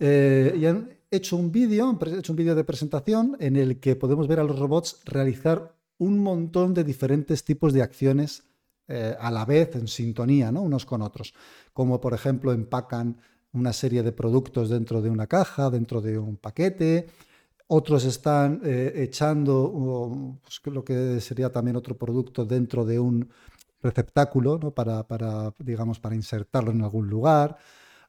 y 0.00 0.64
han 0.64 0.96
hecho 1.10 1.36
un 1.36 1.52
vídeo, 1.52 1.90
han 1.90 1.98
hecho 2.18 2.32
un 2.32 2.36
vídeo 2.36 2.54
de 2.54 2.64
presentación 2.64 3.36
en 3.38 3.56
el 3.56 3.80
que 3.80 3.96
podemos 3.96 4.28
ver 4.28 4.40
a 4.40 4.44
los 4.44 4.58
robots 4.58 5.02
realizar 5.04 5.75
un 5.98 6.18
montón 6.18 6.74
de 6.74 6.84
diferentes 6.84 7.44
tipos 7.44 7.72
de 7.72 7.82
acciones 7.82 8.44
eh, 8.88 9.16
a 9.18 9.30
la 9.30 9.44
vez, 9.44 9.74
en 9.74 9.88
sintonía, 9.88 10.52
¿no? 10.52 10.62
unos 10.62 10.86
con 10.86 11.02
otros. 11.02 11.34
Como 11.72 12.00
por 12.00 12.14
ejemplo 12.14 12.52
empacan 12.52 13.18
una 13.52 13.72
serie 13.72 14.02
de 14.02 14.12
productos 14.12 14.68
dentro 14.68 15.02
de 15.02 15.10
una 15.10 15.26
caja, 15.26 15.70
dentro 15.70 16.00
de 16.00 16.18
un 16.18 16.36
paquete. 16.36 17.06
Otros 17.68 18.04
están 18.04 18.60
eh, 18.64 18.92
echando 18.96 20.38
pues, 20.42 20.60
lo 20.72 20.84
que 20.84 21.20
sería 21.20 21.50
también 21.50 21.76
otro 21.76 21.96
producto 21.96 22.44
dentro 22.44 22.84
de 22.84 23.00
un 23.00 23.28
receptáculo 23.82 24.58
¿no? 24.58 24.70
para, 24.72 25.06
para, 25.06 25.52
digamos, 25.58 25.98
para 25.98 26.14
insertarlo 26.14 26.70
en 26.70 26.82
algún 26.82 27.08
lugar. 27.08 27.56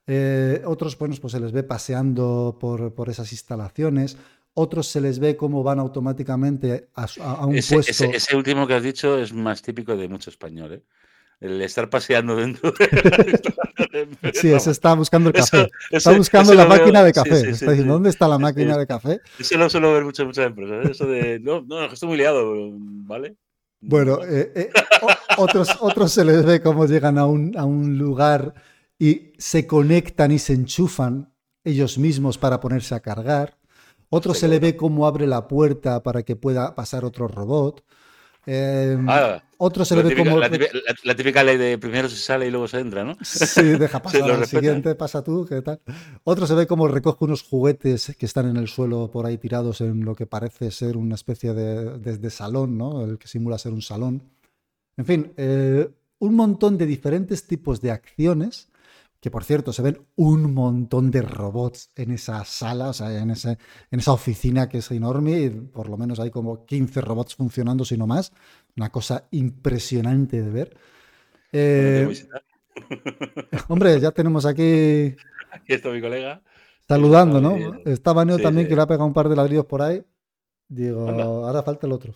Eh, 0.06 0.62
otros, 0.66 0.98
bueno, 0.98 1.16
pues 1.20 1.34
se 1.34 1.40
les 1.40 1.52
ve 1.52 1.64
paseando 1.64 2.58
por, 2.60 2.94
por 2.94 3.10
esas 3.10 3.32
instalaciones 3.32 4.18
otros 4.60 4.88
se 4.88 5.00
les 5.00 5.20
ve 5.20 5.38
como 5.38 5.62
van 5.62 5.78
automáticamente 5.78 6.90
a, 6.96 7.46
un 7.46 7.60
puesto. 7.70 8.06
Ese, 8.06 8.36
último 8.36 8.66
que 8.66 8.74
has 8.74 8.82
dicho 8.82 9.20
es 9.20 9.32
más 9.32 9.62
típico 9.62 9.96
de 9.96 10.08
mucho 10.08 10.32
español, 10.32 10.74
¿eh? 10.74 10.84
El 11.40 11.62
estar 11.62 11.88
paseando 11.92 12.36
dentro 12.36 12.72
de 12.72 14.10
Sí, 14.34 14.52
ese 14.52 14.72
está 14.72 14.96
buscando 14.96 15.30
el 15.30 15.36
café. 15.36 15.70
está 15.92 16.18
buscando 16.18 16.56
la 16.56 16.66
máquina 16.66 17.04
de 17.04 17.14
café. 17.14 17.52
está 17.52 17.70
diciendo, 17.70 17.94
¿dónde 17.94 18.10
está 18.10 18.28
la 18.28 18.40
máquina 18.40 18.76
de 18.76 18.88
café? 18.88 19.22
Eso 19.40 19.56
lo 19.60 19.70
suelo 19.70 19.94
ver 19.94 20.04
muchas, 20.04 20.26
muchas 20.26 20.48
empresas. 20.48 20.90
Eso 20.90 21.06
de, 21.06 21.40
no, 21.40 21.62
no, 21.62 21.86
estoy 21.86 22.10
muy 22.10 22.18
liado, 22.18 22.72
¿vale? 23.06 23.36
Bueno, 23.80 24.24
eh, 24.24 24.52
eh, 24.56 24.70
otros, 25.38 25.78
otros 25.82 26.12
se 26.12 26.26
les 26.26 26.44
ve 26.44 26.62
cómo 26.62 26.88
llegan 26.88 27.20
a 27.20 27.28
un, 27.28 27.56
a 27.56 27.66
un 27.66 28.00
lugar 28.00 28.56
y 28.98 29.34
se 29.38 29.68
conectan 29.68 30.32
y 30.32 30.40
se 30.40 30.54
enchufan 30.54 31.32
ellos 31.64 32.00
mismos 32.00 32.40
para 32.40 32.60
ponerse 32.60 32.96
a 32.96 33.02
cargar. 33.02 33.56
Otro 34.10 34.34
se 34.34 34.48
le 34.48 34.60
ve 34.60 34.76
cómo 34.78 35.06
abre 35.08 35.28
la 35.28 35.48
puerta 35.48 36.02
para 36.04 36.24
que 36.24 36.36
pueda 36.36 36.76
pasar 36.76 37.04
otro 37.06 37.28
robot. 37.28 37.84
Eh, 38.50 38.98
Ah, 39.10 39.44
otro 39.58 39.84
se 39.84 39.94
le 39.98 40.04
ve 40.04 40.10
típica, 40.10 40.30
como... 40.30 40.40
la 40.40 40.50
típica- 40.50 40.72
la- 40.74 40.96
la 41.04 41.16
típica 41.16 41.44
ley 41.44 41.58
de 41.58 41.78
primero 41.78 42.08
se 42.08 42.16
sale 42.16 42.48
y 42.48 42.52
luego 42.52 42.70
se 42.70 42.80
entra, 42.80 43.04
¿no? 43.04 43.18
Sí, 43.22 43.62
deja 43.62 44.02
pasar 44.04 44.22
lo 44.26 44.36
al 44.36 44.46
siguiente, 44.48 44.96
pasa 44.96 45.22
tú, 45.22 45.46
¿qué 45.46 45.62
tal? 45.62 45.82
Otro 46.24 46.48
se 46.48 46.56
ve 46.56 46.66
como 46.66 46.88
recoge 46.88 47.26
unos 47.26 47.44
juguetes 47.44 48.16
que 48.18 48.26
están 48.26 48.48
en 48.48 48.56
el 48.56 48.70
suelo 48.70 49.12
por 49.12 49.26
ahí 49.26 49.38
tirados 49.38 49.82
en 49.82 50.06
lo 50.06 50.16
que 50.16 50.26
parece 50.28 50.72
ser 50.72 50.96
una 50.96 51.16
especie 51.16 51.54
de, 51.54 51.98
de- 52.00 52.18
de 52.18 52.30
salón, 52.30 52.78
¿no? 52.78 53.04
El 53.04 53.18
que 53.18 53.28
simula 53.28 53.58
ser 53.58 53.74
un 53.74 53.82
salón. 53.82 54.22
En 54.96 55.06
fin, 55.06 55.34
eh, 55.36 55.90
un 56.20 56.34
montón 56.36 56.78
de 56.78 56.86
diferentes 56.86 57.46
tipos 57.48 57.82
de 57.82 57.92
acciones, 57.92 58.70
que 59.20 59.32
por 59.32 59.44
cierto 59.44 59.74
se 59.74 59.82
ven 59.82 60.06
un 60.16 60.54
montón 60.54 61.12
de 61.12 61.22
robots 61.24 61.92
en 61.96 62.12
esa 62.12 62.44
sala, 62.46 62.90
o 62.90 62.94
sea, 62.94 63.18
en, 63.20 63.32
ese, 63.32 63.58
en 63.92 64.00
esa 64.00 64.14
oficina 64.14 64.70
que 64.70 64.80
es 64.80 64.92
enorme, 64.92 65.40
y 65.42 65.50
por 65.50 65.90
lo 65.90 65.98
menos 65.98 66.20
hay 66.20 66.32
como 66.32 66.66
15 66.66 67.02
robots 67.02 67.36
funcionando, 67.36 67.86
si 67.86 67.98
no 67.98 68.08
más. 68.08 68.32
Una 68.76 68.92
cosa 68.92 69.28
impresionante 69.32 70.42
de 70.42 70.50
ver. 70.52 70.78
Eh. 71.52 72.14
Hombre, 73.70 74.00
ya 74.00 74.12
tenemos 74.12 74.46
aquí 74.46 75.16
Aquí 75.52 75.74
está 75.74 75.90
mi 75.90 76.02
colega. 76.02 76.42
saludando, 76.88 77.42
¿no? 77.42 77.58
Está 77.86 78.14
Baneo 78.14 78.38
Sí, 78.38 78.44
también, 78.44 78.66
sí. 78.66 78.70
que 78.70 78.76
le 78.76 78.82
ha 78.82 78.88
pegado 78.88 79.06
un 79.06 79.14
par 79.14 79.30
de 79.30 79.36
ladrillos 79.36 79.66
por 79.66 79.82
ahí. 79.82 80.04
Digo, 80.70 81.08
Anda. 81.08 81.24
ahora 81.24 81.64
falta 81.64 81.88
el 81.88 81.94
otro. 81.94 82.14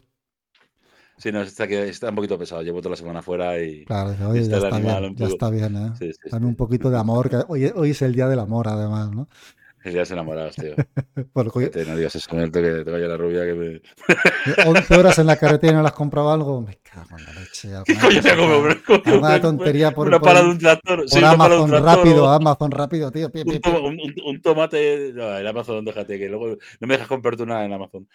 Sí, 1.22 1.32
no, 1.32 1.42
está, 1.42 1.68
que 1.68 1.88
está 1.90 2.10
un 2.10 2.16
poquito 2.16 2.38
pesado. 2.38 2.62
Llevo 2.64 2.80
toda 2.80 2.92
la 2.92 2.96
semana 2.98 3.22
fuera 3.22 3.62
y. 3.62 3.86
Claro, 3.86 4.16
oye, 4.30 4.42
está 4.42 4.58
ya 4.60 4.68
el 4.68 4.74
está 4.74 4.80
bien, 5.00 5.16
ya 5.16 5.28
está 5.28 5.50
bien, 5.52 5.76
¿eh? 5.78 5.92
Sí, 6.00 6.12
sí, 6.14 6.30
Dame 6.32 6.48
un 6.48 6.56
poquito 6.56 6.90
de 6.90 6.98
amor. 6.98 7.30
que 7.30 7.38
hoy, 7.48 7.72
hoy 7.76 7.92
es 7.92 8.02
el 8.02 8.14
día 8.16 8.28
del 8.28 8.40
amor, 8.40 8.68
además, 8.68 9.12
¿no? 9.12 9.28
Ya 9.84 10.06
se 10.06 10.14
enamorados, 10.14 10.56
tío. 10.56 10.76
Bueno, 11.34 11.50
Que 11.52 11.68
te- 11.68 11.86
no 11.86 11.96
digas 11.98 12.16
eso, 12.16 12.30
que 12.30 12.48
te 12.50 12.84
vaya 12.92 13.08
la 13.08 13.18
rubia 13.18 13.44
que 13.46 13.54
me. 13.54 13.82
11 14.68 14.96
horas 14.96 15.18
en 15.18 15.26
la 15.28 15.36
carretera 15.38 15.74
y 15.74 15.76
no 15.76 15.82
le 15.82 15.88
has 15.88 15.94
comprado 15.94 16.32
algo. 16.32 16.62
Me 16.62 16.76
cago 16.78 17.18
en 17.18 17.26
la 17.26 17.34
leche. 17.34 17.70
Coño, 18.86 19.02
como- 19.04 19.40
tontería 19.42 19.92
por, 19.92 20.08
una 20.08 20.20
pala 20.20 20.42
de 20.44 20.50
un 20.50 20.58
tractor. 20.60 21.04
sí, 21.10 21.18
una 21.18 21.30
de 21.30 21.34
Amazon 21.34 21.62
un 21.62 21.70
tractor, 21.72 21.98
rápido, 21.98 22.24
o 22.26 22.28
Amazon 22.30 22.72
rápido, 22.72 23.12
tío. 23.12 23.32
pi, 23.32 23.44
pi, 23.44 23.50
Un, 23.50 23.56
pi. 23.56 23.60
toma- 23.60 23.80
un- 23.80 24.00
un- 24.00 24.16
un 24.24 24.42
tomate. 24.42 25.14
No, 25.16 25.36
el 25.38 25.48
Amazon, 25.48 25.84
déjate, 25.84 26.20
que 26.20 26.30
luego 26.30 26.48
no 26.80 26.88
me 26.88 26.94
dejas 26.94 27.08
comprarte 27.08 27.44
nada 27.46 27.66
en 27.66 27.74
Amazon. 27.74 28.08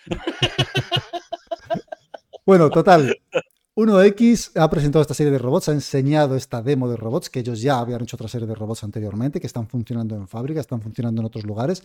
Bueno, 2.47 2.71
total. 2.71 3.19
1X 3.75 4.53
ha 4.55 4.71
presentado 4.71 5.03
esta 5.03 5.15
serie 5.15 5.33
de 5.33 5.39
robots, 5.39 5.69
ha 5.69 5.73
enseñado 5.73 6.37
esta 6.37 6.63
demo 6.63 6.89
de 6.89 6.97
robots, 6.97 7.29
que 7.29 7.41
ellos 7.41 7.61
ya 7.61 7.81
habían 7.81 8.03
hecho 8.03 8.15
otra 8.15 8.29
serie 8.29 8.47
de 8.47 8.55
robots 8.55 8.85
anteriormente, 8.85 9.41
que 9.41 9.49
están 9.49 9.67
funcionando 9.67 10.15
en 10.15 10.29
fábrica, 10.29 10.61
están 10.61 10.81
funcionando 10.81 11.21
en 11.21 11.27
otros 11.27 11.45
lugares. 11.45 11.83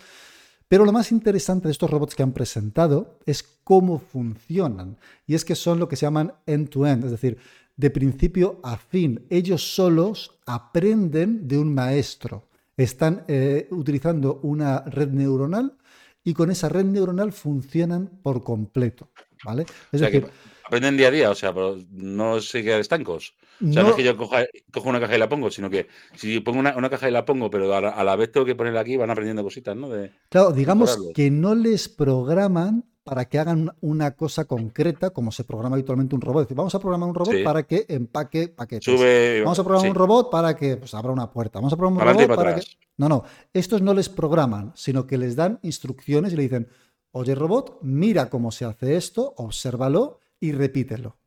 Pero 0.68 0.86
lo 0.86 0.92
más 0.92 1.12
interesante 1.12 1.68
de 1.68 1.72
estos 1.72 1.90
robots 1.90 2.14
que 2.14 2.22
han 2.22 2.32
presentado 2.32 3.18
es 3.26 3.42
cómo 3.64 3.98
funcionan. 3.98 4.98
Y 5.26 5.34
es 5.34 5.44
que 5.44 5.56
son 5.56 5.80
lo 5.80 5.90
que 5.90 5.96
se 5.96 6.06
llaman 6.06 6.32
end-to-end, 6.46 7.06
es 7.06 7.12
decir, 7.12 7.40
de 7.76 7.90
principio 7.90 8.60
a 8.62 8.78
fin. 8.78 9.26
Ellos 9.32 9.74
solos 9.74 10.40
aprenden 10.46 11.48
de 11.48 11.58
un 11.58 11.74
maestro. 11.74 12.44
Están 12.78 13.26
eh, 13.28 13.68
utilizando 13.72 14.40
una 14.44 14.82
red 14.82 15.10
neuronal 15.10 15.76
y 16.24 16.36
con 16.36 16.52
esa 16.52 16.70
red 16.70 16.86
neuronal 16.86 17.32
funcionan 17.32 18.20
por 18.22 18.44
completo. 18.44 19.10
¿vale? 19.44 19.64
O 19.64 19.66
Es 19.96 20.02
que 20.02 20.06
decir, 20.06 20.28
aprenden 20.72 20.96
día 20.98 21.10
a 21.10 21.12
día, 21.12 21.30
o 21.30 21.36
sea, 21.36 21.54
pero 21.54 21.78
no 21.92 22.40
se 22.40 22.64
quedan 22.64 22.80
estancos. 22.80 23.34
O 23.62 23.72
sea, 23.72 23.84
no, 23.84 23.84
no- 23.84 23.90
es 23.90 23.96
que 23.96 24.04
yo 24.04 24.16
coja, 24.16 24.46
cojo 24.72 24.90
una 24.90 25.00
caja 25.02 25.16
y 25.16 25.20
la 25.20 25.28
pongo, 25.30 25.52
sino 25.52 25.70
que 25.70 25.88
si 26.16 26.40
pongo 26.40 26.60
una, 26.60 26.76
una 26.78 26.90
caja 26.90 27.10
y 27.10 27.12
la 27.12 27.26
pongo, 27.26 27.50
pero 27.50 27.74
a 27.76 27.82
la, 27.82 27.90
a 27.90 28.04
la 28.04 28.16
vez 28.16 28.32
tengo 28.32 28.46
que 28.46 28.56
ponerla 28.56 28.80
aquí, 28.80 28.96
van 28.96 29.10
aprendiendo 29.12 29.44
cositas, 29.44 29.76
¿no? 29.76 29.90
De, 29.90 30.12
Claro, 30.30 30.52
digamos 30.52 30.98
que 31.14 31.30
no 31.30 31.54
les 31.56 31.90
programan 31.90 32.86
para 33.04 33.26
que 33.26 33.40
hagan 33.40 33.72
una 33.82 34.12
cosa 34.16 34.46
concreta 34.46 35.10
como 35.10 35.32
se 35.32 35.44
programa 35.44 35.76
habitualmente 35.76 36.16
un 36.16 36.22
robot. 36.22 36.44
Es 36.44 36.48
decir, 36.48 36.58
vamos 36.58 36.74
a 36.76 36.80
programar 36.80 37.10
un 37.10 37.16
robot 37.16 37.34
Sí. 37.36 37.44
para 37.44 37.64
que 37.64 37.86
empaque 37.90 38.48
paquetes. 38.48 38.86
sube. 38.86 39.42
Vamos 39.44 39.60
a 39.60 39.64
programar 39.64 39.86
sí, 39.88 39.90
un 39.90 39.96
robot 39.96 40.30
para 40.32 40.56
que 40.56 40.78
pues, 40.78 40.94
abra 40.94 41.12
una 41.12 41.30
puerta. 41.32 41.60
Vamos 41.60 41.74
a 41.74 41.78
programar 41.78 42.04
un 42.04 42.06
para 42.06 42.12
adelante 42.12 42.28
robot 42.28 42.38
para 42.38 42.52
para 42.52 42.62
que... 42.64 42.70
atrás. 42.72 42.78
No, 42.98 43.10
no. 43.10 43.24
Estos 43.54 43.82
no 43.82 43.94
les 43.94 44.08
programan, 44.08 44.72
sino 44.76 45.06
que 45.08 45.18
les 45.18 45.36
dan 45.36 45.60
instrucciones 45.64 46.32
y 46.34 46.36
le 46.38 46.44
dicen, 46.44 46.68
oye 47.12 47.34
robot, 47.36 47.80
mira 47.82 48.30
cómo 48.30 48.52
se 48.52 48.66
hace 48.66 48.96
esto, 48.96 49.34
obsérvalo 49.36 50.21
y 50.42 50.52
repítelo. 50.52 51.18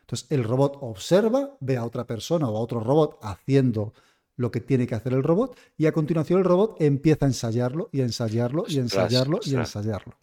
Entonces 0.00 0.26
el 0.30 0.42
robot 0.44 0.78
observa, 0.80 1.58
ve 1.60 1.76
a 1.76 1.84
otra 1.84 2.06
persona 2.06 2.48
o 2.48 2.56
a 2.56 2.60
otro 2.60 2.80
robot 2.80 3.18
haciendo 3.22 3.92
lo 4.36 4.50
que 4.50 4.60
tiene 4.62 4.86
que 4.86 4.94
hacer 4.94 5.12
el 5.12 5.22
robot 5.22 5.58
y 5.76 5.84
a 5.86 5.92
continuación 5.92 6.38
el 6.38 6.46
robot 6.46 6.76
empieza 6.80 7.26
a 7.26 7.28
ensayarlo 7.28 7.90
y 7.92 8.00
a 8.00 8.04
ensayarlo 8.04 8.64
y 8.66 8.78
a 8.78 8.80
ensayarlo 8.80 9.40
y 9.44 9.54
a 9.54 9.58
ensayarlo. 9.60 10.14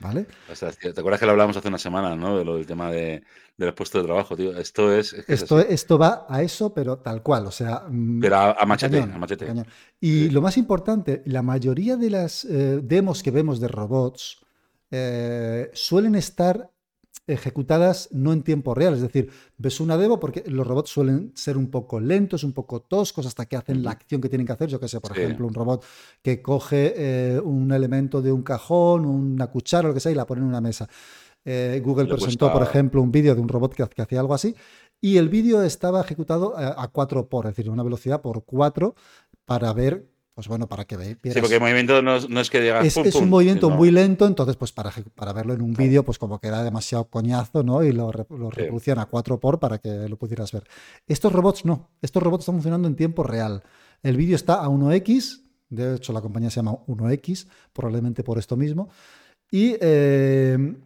¿Vale? 0.00 0.26
Ostras, 0.50 0.76
tío, 0.76 0.92
¿Te 0.92 1.00
acuerdas 1.00 1.20
que 1.20 1.24
lo 1.26 1.32
hablamos 1.32 1.56
hace 1.56 1.68
una 1.68 1.78
semana, 1.78 2.16
¿no? 2.16 2.36
De 2.36 2.44
lo 2.44 2.56
del 2.56 2.66
tema 2.66 2.90
de, 2.90 3.22
de 3.56 3.66
los 3.66 3.74
puestos 3.74 4.02
de 4.02 4.06
trabajo, 4.06 4.36
tío. 4.36 4.54
Esto 4.58 4.92
es. 4.92 5.12
es 5.14 5.24
que 5.24 5.32
es 5.34 5.42
Esto, 5.42 5.60
esto 5.60 5.96
va 5.98 6.26
a 6.28 6.42
eso, 6.42 6.74
pero 6.74 6.98
tal 6.98 7.22
cual. 7.22 7.46
O 7.46 7.50
sea, 7.52 7.84
mm, 7.88 8.20
Pero 8.20 8.36
a, 8.36 8.50
a 8.52 8.66
machete, 8.66 8.98
Cañón, 8.98 9.14
a 9.14 9.18
machete. 9.18 9.46
cañón. 9.46 9.66
Y 10.00 10.24
Sí. 10.24 10.30
lo 10.30 10.42
más 10.42 10.58
importante, 10.58 11.22
la 11.26 11.42
mayoría 11.42 11.96
de 11.96 12.10
las 12.10 12.44
eh, 12.44 12.80
demos 12.82 13.22
que 13.22 13.30
vemos 13.30 13.60
de 13.60 13.68
robots 13.68 14.40
eh, 14.90 15.70
suelen 15.72 16.16
estar 16.16 16.70
ejecutadas 17.26 18.08
no 18.12 18.32
en 18.32 18.42
tiempo 18.42 18.74
real. 18.74 18.94
Es 18.94 19.00
decir, 19.02 19.30
ves 19.56 19.80
una 19.80 19.96
demo 19.96 20.20
porque 20.20 20.44
los 20.46 20.66
robots 20.66 20.90
suelen 20.90 21.32
ser 21.34 21.56
un 21.56 21.70
poco 21.70 22.00
lentos, 22.00 22.44
un 22.44 22.52
poco 22.52 22.80
toscos 22.82 23.26
hasta 23.26 23.46
que 23.46 23.56
hacen 23.56 23.82
la 23.82 23.92
acción 23.92 24.20
que 24.20 24.28
tienen 24.28 24.46
que 24.46 24.52
hacer. 24.52 24.68
Yo 24.68 24.78
que 24.80 24.88
sé, 24.88 25.00
por 25.00 25.14
Sí. 25.14 25.22
ejemplo, 25.22 25.46
un 25.46 25.54
robot 25.54 25.84
que 26.22 26.42
coge 26.42 26.94
eh, 26.96 27.40
un 27.40 27.72
elemento 27.72 28.20
de 28.22 28.32
un 28.32 28.42
cajón, 28.42 29.04
una 29.06 29.46
cuchara, 29.48 29.88
lo 29.88 29.94
que 29.94 30.00
sea, 30.00 30.12
y 30.12 30.14
la 30.14 30.26
pone 30.26 30.42
en 30.42 30.48
una 30.48 30.60
mesa. 30.60 30.88
Eh, 31.44 31.80
Google 31.84 32.04
Le 32.04 32.14
presentó, 32.14 32.52
por 32.52 32.62
ejemplo, 32.62 33.02
un 33.02 33.12
vídeo 33.12 33.34
de 33.34 33.40
un 33.40 33.48
robot 33.48 33.74
que, 33.74 33.86
que 33.88 34.02
hacía 34.02 34.20
algo 34.20 34.34
así. 34.34 34.54
Y 35.00 35.18
el 35.18 35.28
vídeo 35.28 35.62
estaba 35.62 36.00
ejecutado 36.00 36.56
a, 36.56 36.82
a 36.82 36.88
4 36.88 37.28
por, 37.28 37.46
es 37.46 37.54
decir, 37.56 37.70
una 37.70 37.82
velocidad 37.82 38.22
por 38.22 38.44
4 38.44 38.94
para 39.44 39.72
ver, 39.74 40.08
pues 40.34 40.48
bueno, 40.48 40.66
para 40.66 40.84
que 40.84 40.96
ve- 40.96 41.16
Sí, 41.22 41.40
porque 41.40 41.54
el 41.54 41.60
movimiento 41.60 42.02
no, 42.02 42.16
es- 42.16 42.28
no 42.28 42.40
es 42.40 42.50
que 42.50 42.60
digas. 42.60 42.84
es, 42.84 42.94
pum, 42.94 43.04
es 43.06 43.14
un 43.14 43.30
movimiento 43.30 43.66
sino- 43.68 43.76
muy 43.78 43.90
lento, 43.92 44.26
entonces 44.26 44.56
pues 44.56 44.72
para, 44.72 44.90
para 45.14 45.32
verlo 45.32 45.54
en 45.54 45.62
un 45.62 45.72
vídeo, 45.74 46.04
pues 46.04 46.18
como 46.18 46.40
que 46.40 46.48
era 46.48 46.62
demasiado 46.64 47.04
coñazo, 47.08 47.62
¿no? 47.62 47.82
Y 47.84 47.92
lo, 47.92 48.10
lo 48.12 48.50
Sí. 48.50 48.56
reproducían 48.60 48.98
a 48.98 49.06
4 49.06 49.38
por 49.38 49.60
para 49.60 49.78
que 49.78 50.08
lo 50.08 50.16
pudieras 50.16 50.50
ver. 50.52 50.64
Estos 51.06 51.32
robots 51.32 51.64
no, 51.64 51.88
estos 52.02 52.22
robots 52.22 52.42
están 52.42 52.56
funcionando 52.56 52.88
en 52.88 52.96
tiempo 52.96 53.22
real. 53.22 53.62
El 54.02 54.16
vídeo 54.16 54.34
está 54.36 54.62
a 54.64 54.68
1x, 54.68 55.42
de 55.70 55.94
hecho 55.94 56.12
la 56.12 56.20
compañía 56.20 56.50
se 56.50 56.56
llama 56.56 56.72
1x, 56.86 57.46
probablemente 57.72 58.22
por 58.24 58.38
esto 58.38 58.56
mismo, 58.56 58.88
y, 59.50 59.76
eh, 59.80 60.76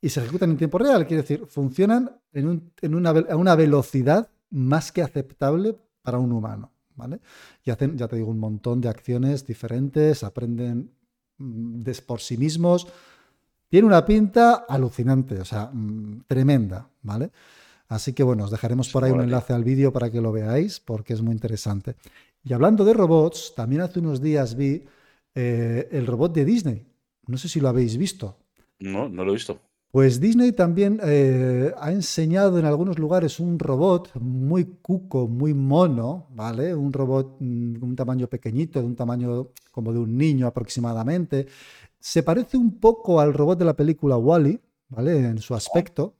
y 0.00 0.08
se 0.08 0.20
ejecutan 0.20 0.50
en 0.50 0.56
tiempo 0.56 0.78
real, 0.78 1.06
quiere 1.06 1.22
decir, 1.22 1.46
funcionan 1.46 2.10
en, 2.32 2.48
un- 2.48 2.72
en 2.80 2.94
una, 2.94 3.10
a 3.10 3.36
una 3.36 3.54
velocidad 3.54 4.30
más 4.50 4.92
que 4.92 5.02
aceptable 5.02 5.76
para 6.02 6.18
un 6.18 6.32
humano, 6.32 6.72
¿vale? 6.96 7.20
Y 7.64 7.70
hacen, 7.70 7.96
ya 7.96 8.08
te 8.08 8.16
digo, 8.16 8.30
un 8.30 8.38
montón 8.38 8.80
de 8.80 8.88
acciones 8.88 9.46
diferentes, 9.46 10.24
aprenden 10.24 10.90
mm, 11.38 11.82
des- 11.82 12.00
por 12.00 12.20
sí 12.20 12.36
mismos. 12.36 12.86
Tiene 13.68 13.86
una 13.86 14.04
pinta 14.04 14.66
alucinante, 14.68 15.40
o 15.40 15.44
sea, 15.44 15.70
mm, 15.72 16.24
tremenda, 16.26 16.88
¿vale? 17.02 17.30
Así 17.88 18.12
que 18.12 18.22
bueno, 18.22 18.44
os 18.44 18.50
dejaremos 18.50 18.88
por 18.88 19.04
ahí 19.04 19.10
un 19.12 19.18
enlace 19.24 19.52
al 19.52 19.64
vídeo 19.64 19.92
para 19.92 20.10
que 20.10 20.20
lo 20.20 20.32
veáis, 20.32 20.80
porque 20.80 21.12
es 21.12 21.22
muy 21.22 21.32
interesante. 21.32 21.96
Y 22.42 22.52
hablando 22.52 22.84
de 22.84 22.94
robots, 22.94 23.52
también 23.54 23.82
hace 23.82 24.00
unos 24.00 24.20
días 24.20 24.54
vi 24.56 24.84
eh, 25.34 25.88
el 25.92 26.06
robot 26.06 26.32
de 26.34 26.44
Disney. 26.44 26.86
No 27.26 27.36
sé 27.38 27.48
si 27.48 27.60
lo 27.60 27.68
habéis 27.68 27.96
visto. 27.96 28.38
No, 28.80 29.08
no 29.08 29.24
lo 29.24 29.30
he 29.32 29.34
visto. 29.34 29.60
Pues 29.94 30.18
Disney 30.18 30.50
también 30.50 30.98
eh, 31.04 31.72
ha 31.78 31.92
enseñado 31.92 32.58
en 32.58 32.64
algunos 32.64 32.98
lugares 32.98 33.38
un 33.38 33.60
robot 33.60 34.10
muy 34.20 34.64
cuco, 34.82 35.28
muy 35.28 35.54
mono, 35.54 36.26
¿vale? 36.34 36.74
Un 36.74 36.92
robot 36.92 37.36
mm, 37.38 37.74
de 37.74 37.78
un 37.78 37.94
tamaño 37.94 38.26
pequeñito, 38.26 38.80
de 38.80 38.86
un 38.86 38.96
tamaño 38.96 39.50
como 39.70 39.92
de 39.92 40.00
un 40.00 40.18
niño 40.18 40.48
aproximadamente. 40.48 41.46
Se 42.00 42.24
parece 42.24 42.56
un 42.56 42.80
poco 42.80 43.20
al 43.20 43.32
robot 43.32 43.56
de 43.56 43.66
la 43.66 43.74
película 43.76 44.16
Wally, 44.16 44.58
¿vale? 44.88 45.16
En 45.16 45.38
su 45.38 45.54
aspecto. 45.54 46.16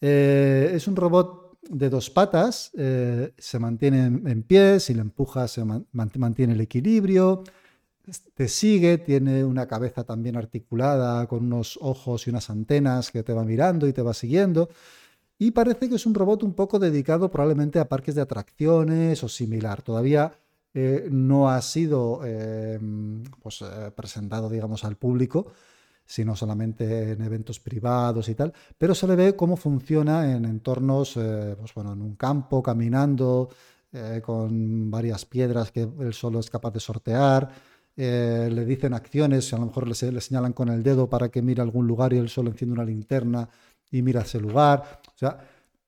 Eh, 0.00 0.72
es 0.74 0.88
un 0.88 0.96
robot 0.96 1.56
de 1.70 1.90
dos 1.90 2.10
patas, 2.10 2.72
eh, 2.76 3.32
se 3.38 3.60
mantiene 3.60 4.06
en, 4.06 4.42
pie, 4.42 4.80
si 4.80 4.92
le 4.92 5.02
empujas 5.02 5.52
se 5.52 5.64
man- 5.64 5.86
mant- 5.94 6.16
mantiene 6.18 6.54
el 6.54 6.60
equilibrio, 6.62 7.44
te 8.34 8.48
sigue, 8.48 8.98
tiene 8.98 9.44
una 9.44 9.66
cabeza 9.66 10.04
también 10.04 10.36
articulada 10.36 11.26
con 11.26 11.44
unos 11.44 11.78
ojos 11.80 12.26
y 12.26 12.30
unas 12.30 12.50
antenas 12.50 13.10
que 13.10 13.22
te 13.22 13.32
va 13.32 13.44
mirando 13.44 13.88
y 13.88 13.92
te 13.92 14.02
va 14.02 14.12
siguiendo. 14.12 14.68
Y 15.38 15.50
parece 15.52 15.88
que 15.88 15.96
es 15.96 16.06
un 16.06 16.14
robot 16.14 16.42
un 16.42 16.54
poco 16.54 16.78
dedicado 16.78 17.30
probablemente 17.30 17.78
a 17.78 17.88
parques 17.88 18.14
de 18.14 18.20
atracciones 18.22 19.22
o 19.24 19.28
similar. 19.28 19.82
Todavía 19.82 20.32
eh, 20.74 21.08
no 21.10 21.50
ha 21.50 21.60
sido 21.62 22.20
eh, 22.24 22.78
pues, 23.42 23.62
eh, 23.62 23.90
presentado, 23.94 24.48
digamos, 24.50 24.84
al 24.84 24.96
público. 24.96 25.46
sino 26.06 26.36
solamente 26.36 27.12
en 27.12 27.22
eventos 27.22 27.60
privados 27.60 28.28
y 28.28 28.34
tal, 28.34 28.52
pero 28.76 28.94
se 28.94 29.06
le 29.08 29.16
ve 29.16 29.36
cómo 29.36 29.56
funciona 29.56 30.32
en 30.32 30.44
entornos, 30.44 31.16
eh, 31.16 31.56
pues 31.58 31.72
bueno, 31.74 31.94
en 31.94 32.02
un 32.02 32.14
campo, 32.16 32.62
caminando, 32.62 33.48
con 34.24 34.90
varias 34.90 35.24
piedras 35.24 35.70
que 35.70 35.82
él 35.82 36.12
solo 36.12 36.40
es 36.40 36.50
capaz 36.50 36.72
de 36.72 36.80
sortear. 36.80 37.48
Eh, 37.96 38.48
le 38.52 38.64
dicen 38.64 38.92
acciones, 38.92 39.52
a 39.52 39.58
lo 39.58 39.66
mejor 39.66 39.86
le, 39.86 40.12
le, 40.12 40.20
señalan 40.20 40.52
con 40.52 40.68
el 40.68 40.82
dedo 40.82 41.08
para 41.08 41.28
que 41.28 41.42
mire 41.42 41.62
algún 41.62 41.86
lugar 41.86 42.12
y 42.12 42.18
él 42.18 42.28
solo 42.28 42.50
enciende 42.50 42.74
una 42.74 42.84
linterna 42.84 43.48
y 43.90 44.02
mira 44.02 44.22
ese 44.22 44.40
lugar. 44.40 45.00
O 45.06 45.18
sea, 45.18 45.38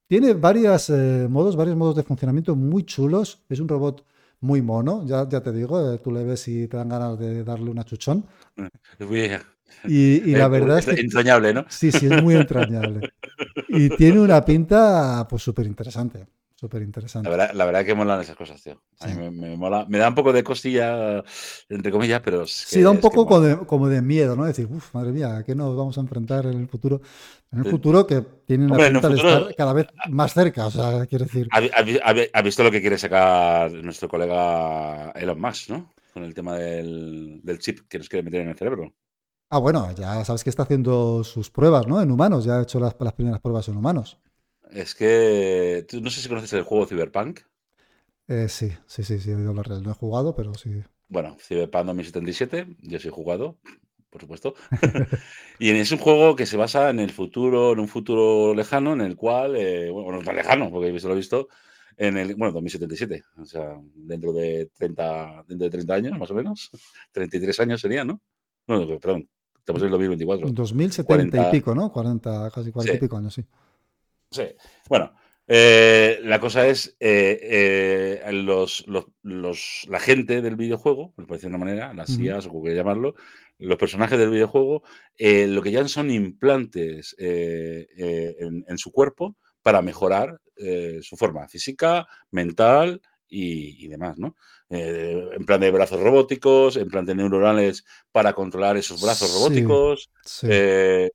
tiene 0.07 0.35
varios 0.35 0.91
modos, 1.29 1.57
varios 1.57 1.77
modos 1.77 1.97
de 1.97 2.05
funcionamiento 2.05 2.55
muy 2.55 2.85
chulos. 2.85 3.43
Es 3.49 3.59
un 3.59 3.69
robot 3.69 4.05
muy 4.41 4.63
mono, 4.63 5.05
ya, 5.07 5.29
ya 5.29 5.41
te 5.41 5.53
digo, 5.53 5.99
tú 5.99 6.13
le 6.13 6.25
ves 6.25 6.47
y 6.49 6.69
te 6.69 6.77
dan 6.77 6.89
ganas 6.89 7.19
de 7.19 7.43
darle 7.43 7.71
una 7.71 7.85
chuchón. 7.85 8.25
Y, 9.85 10.21
la 10.33 10.49
verdad 10.49 10.79
es, 10.79 10.87
que, 10.87 11.01
entrañable, 11.01 11.53
¿no? 11.53 11.65
Sí, 11.69 11.93
sí, 11.93 12.07
es 12.07 12.23
muy 12.23 12.35
entrañable. 12.35 13.13
Y 13.69 13.91
tiene 13.91 14.21
una 14.21 14.45
pinta 14.45 15.27
pues 15.29 15.43
súper 15.43 15.67
interesante. 15.67 16.27
Súper 16.59 16.81
interesante. 16.81 17.29
La 17.29 17.37
verdad, 17.37 17.55
la 17.55 17.67
verdad 17.67 17.85
que 17.85 17.95
molan 17.95 18.21
esas 18.23 18.35
cosas, 18.35 18.63
tío. 18.63 18.83
A 19.01 19.09
mí 19.09 19.31
me, 19.31 19.57
mola. 19.59 19.85
Me 19.91 19.99
da 19.99 20.09
un 20.09 20.15
poco 20.15 20.33
de 20.33 20.43
costilla, 20.43 21.23
entre 21.69 21.93
comillas, 21.93 22.23
pero. 22.25 22.47
sí, 22.47 22.81
da 22.81 22.91
un 22.91 22.99
poco 22.99 23.27
como 23.67 23.89
de, 23.89 24.01
miedo, 24.01 24.35
¿no? 24.37 24.47
decir, 24.47 24.67
uff, 24.71 24.95
madre 24.95 25.13
mía, 25.13 25.37
¿a 25.37 25.45
qué 25.45 25.55
nos 25.55 25.77
vamos 25.77 25.99
a 25.99 26.01
enfrentar 26.01 26.47
en 26.47 26.59
el 26.59 26.67
futuro? 26.67 27.03
En 27.53 27.59
el 27.59 27.67
futuro 27.67 28.07
que 28.07 28.23
tiene 28.47 28.65
una 28.67 28.89
pinta 28.89 29.09
de 29.09 29.17
estar 29.17 29.55
cada 29.55 29.73
vez 29.75 29.87
más 30.09 30.33
cerca, 30.33 30.67
o 30.67 30.71
sea, 30.71 31.05
quiero 31.07 31.27
decir. 31.27 31.47
¿Ha, 31.53 32.43
visto 32.43 32.65
lo 32.65 32.71
que 32.71 32.81
quiere 32.81 32.97
sacar 32.97 33.71
nuestro 33.73 34.09
colega 34.09 35.11
Elon 35.11 35.39
Musk, 35.39 35.69
¿no? 35.69 35.93
Con 36.15 36.25
el 36.25 36.33
tema 36.33 36.57
del, 36.57 37.41
del 37.43 37.59
chip 37.59 37.81
que 37.87 37.99
nos 37.99 38.09
quiere 38.09 38.23
meter 38.23 38.41
en 38.41 38.49
el 38.49 38.57
cerebro. 38.57 38.95
Ah, 39.49 39.59
bueno, 39.59 39.93
ya 39.93 40.25
sabes 40.25 40.43
que 40.43 40.51
está 40.51 40.65
haciendo 40.65 41.23
sus 41.23 41.51
pruebas, 41.51 41.87
¿no? 41.87 42.03
En 42.03 42.11
humanos, 42.11 42.45
ya 42.45 42.59
ha 42.59 42.63
hecho 42.63 42.81
las, 42.81 42.95
primeras 42.95 43.41
pruebas 43.41 43.69
en 43.69 43.77
humanos. 43.77 44.19
Es 44.71 44.95
que, 44.95 45.87
no 46.01 46.11
sé 46.11 46.21
si 46.21 46.29
conoces 46.29 46.53
el 46.53 46.63
juego 46.63 46.87
Cyberpunk. 46.87 47.41
Eh, 48.29 48.49
sí, 48.49 48.73
sí, 48.87 49.05
sí, 49.05 49.19
sí, 49.19 49.31
he 49.31 49.37
oído 49.37 49.51
hablar 49.51 49.69
No 49.69 49.91
he 49.91 49.95
jugado, 49.95 50.35
pero 50.35 50.55
sí. 50.55 50.83
Bueno, 51.09 51.37
Cyberpunk 51.41 51.87
2077, 51.87 52.67
yo 52.83 52.99
sí 52.99 53.09
he 53.09 53.11
jugado, 53.13 53.59
por 54.11 54.21
supuesto. 54.21 54.55
y 55.59 55.71
es 55.71 55.93
un 55.93 55.99
juego 55.99 56.35
que 56.35 56.47
se 56.47 56.57
basa 56.57 56.91
en 56.91 56.99
el 56.99 57.11
futuro, 57.11 57.73
en 57.73 57.81
un 57.81 57.89
futuro 57.89 58.55
lejano, 58.55 58.93
en 58.93 59.03
el 59.03 59.17
cual, 59.17 59.57
eh, 59.57 59.91
bueno, 59.91 60.13
no 60.13 60.19
es 60.19 60.25
tan 60.25 60.37
lejano, 60.37 60.71
porque 60.71 60.91
visto 60.91 61.09
lo 61.09 61.15
he 61.15 61.19
visto, 61.19 61.49
en 61.97 62.17
el, 62.17 62.35
bueno, 62.35 62.53
2077, 62.53 63.23
o 63.39 63.45
sea, 63.45 63.81
dentro 63.95 64.33
de 64.33 64.71
30, 64.77 65.45
dentro 65.47 65.65
de 65.67 65.71
30 65.71 65.95
años, 65.95 66.19
más 66.19 66.31
o 66.31 66.35
menos, 66.35 66.71
33 67.13 67.61
años 67.61 67.81
sería, 67.81 68.05
¿no? 68.05 68.21
No, 68.67 68.99
perdón, 68.99 69.29
Estamos 69.67 69.83
en 69.83 69.87
el 69.87 69.93
2024. 69.93 70.53
2070 70.53 71.49
y 71.49 71.51
pico, 71.51 71.75
¿no? 71.75 71.91
40, 71.91 72.53
casi 72.53 72.71
40 72.71 72.97
y 72.97 73.01
pico 73.01 73.17
años, 73.17 73.35
sí. 73.35 73.45
Sí. 74.31 74.45
Bueno, 74.89 75.13
eh, 75.49 76.19
la 76.25 76.41
cosa 76.41 76.67
es, 76.67 76.97
eh, 76.99 78.21
eh, 78.25 78.33
los, 78.33 78.85
los, 79.23 79.87
la 79.89 80.01
gente 80.01 80.43
del 80.43 80.57
videojuego, 80.57 81.13
por 81.15 81.27
decir 81.27 81.43
de 81.43 81.57
una 81.57 81.65
manera, 81.65 81.95
las 81.95 82.19
IAs 82.19 82.47
o 82.47 82.49
como 82.51 82.63
quieras 82.63 82.79
llamarlo, 82.79 83.15
los 83.59 83.79
personajes 83.79 84.19
del 84.19 84.31
videojuego, 84.31 84.83
lo 85.19 85.63
que 85.63 85.71
ya 85.71 85.87
son 85.89 86.11
implantes 86.11 87.15
en, 87.19 88.65
en, 88.69 88.79
su 88.79 88.93
cuerpo 88.93 89.37
para 89.63 89.81
mejorar 89.83 90.41
su 91.01 91.17
forma 91.17 91.49
física, 91.49 92.07
mental 92.31 93.01
y, 93.29 93.89
demás, 93.89 94.19
¿no? 94.19 94.37
Eh, 94.69 95.31
en 95.33 95.47
plan 95.47 95.61
de 95.61 95.71
brazos 95.71 96.01
robóticos, 96.01 96.77
en 96.77 96.89
plan 96.89 97.05
de 97.05 97.15
neuronales 97.15 97.85
para 98.11 98.33
controlar 98.33 98.77
esos 98.77 99.01
brazos 99.03 99.33
robóticos. 99.33 100.11
Eh, 100.43 101.11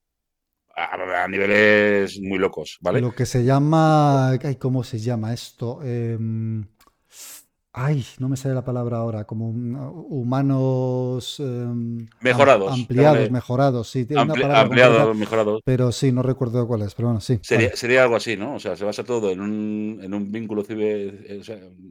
a, 0.84 1.28
niveles 1.28 2.20
muy 2.22 2.38
locos, 2.38 2.78
¿vale? 2.82 3.02
Lo 3.02 3.14
que 3.14 3.26
se 3.26 3.44
llama. 3.44 4.38
¿Cómo 4.60 4.84
se 4.84 5.00
llama 5.00 5.34
esto? 5.34 5.82
Em, 5.84 6.66
Ay, 7.74 8.06
no 8.20 8.28
me 8.28 8.36
sale 8.36 8.54
la 8.54 8.66
palabra 8.66 8.98
ahora, 8.98 9.24
como 9.24 9.48
humanos 9.48 11.40
em, 11.40 12.06
mejorados. 12.20 12.74
Ampliados, 12.74 13.32
mejorados, 13.32 13.90
sí. 13.90 14.04
Tiene 14.04 14.24
ampliados, 14.24 15.16
mejorados. 15.16 15.62
Pero 15.64 15.94
sí, 15.94 16.12
no 16.12 16.22
recuerdo 16.22 16.68
cuál 16.68 16.82
es, 16.82 16.94
pero 16.94 17.08
bueno, 17.08 17.22
sí. 17.22 17.40
Sería, 17.42 18.04
algo 18.04 18.18
así, 18.18 18.36
¿no? 18.36 18.56
O 18.56 18.60
sea, 18.60 18.76
se 18.76 18.84
basa 18.84 19.06
todo 19.06 19.32
en 19.32 19.40
un, 19.40 20.00
en 20.04 20.14
un 20.14 20.30
vínculo 20.30 20.66
ciber, 20.66 21.26
eh, 21.26 21.42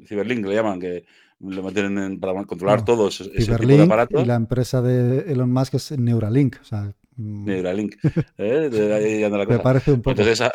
ciberlink, 0.06 0.44
le 0.44 0.54
llaman, 0.54 0.78
que 0.78 1.07
lo 1.40 1.62
meten 1.62 2.20
para 2.20 2.35
controlar 2.44 2.85
todos 2.85 3.22
ese 3.22 3.57
tipo 3.57 3.66
de 3.66 3.83
aparatos. 3.83 4.22
Y 4.22 4.26
la 4.26 4.35
empresa 4.35 4.83
de 4.83 5.33
Elon 5.33 5.50
Musk 5.50 5.74
es 5.74 5.92
Neuralink, 5.92 6.57
o 6.61 6.64
sea. 6.64 6.92
Mm. 7.20 7.44
Neuralink. 7.44 7.96
¿eh? 8.38 9.28
la 9.30 9.46
cosa. 9.46 9.59
Me 9.59 9.62
parece 9.62 9.92
un 9.92 10.02
poco. 10.02 10.11
Entonces, 10.11 10.48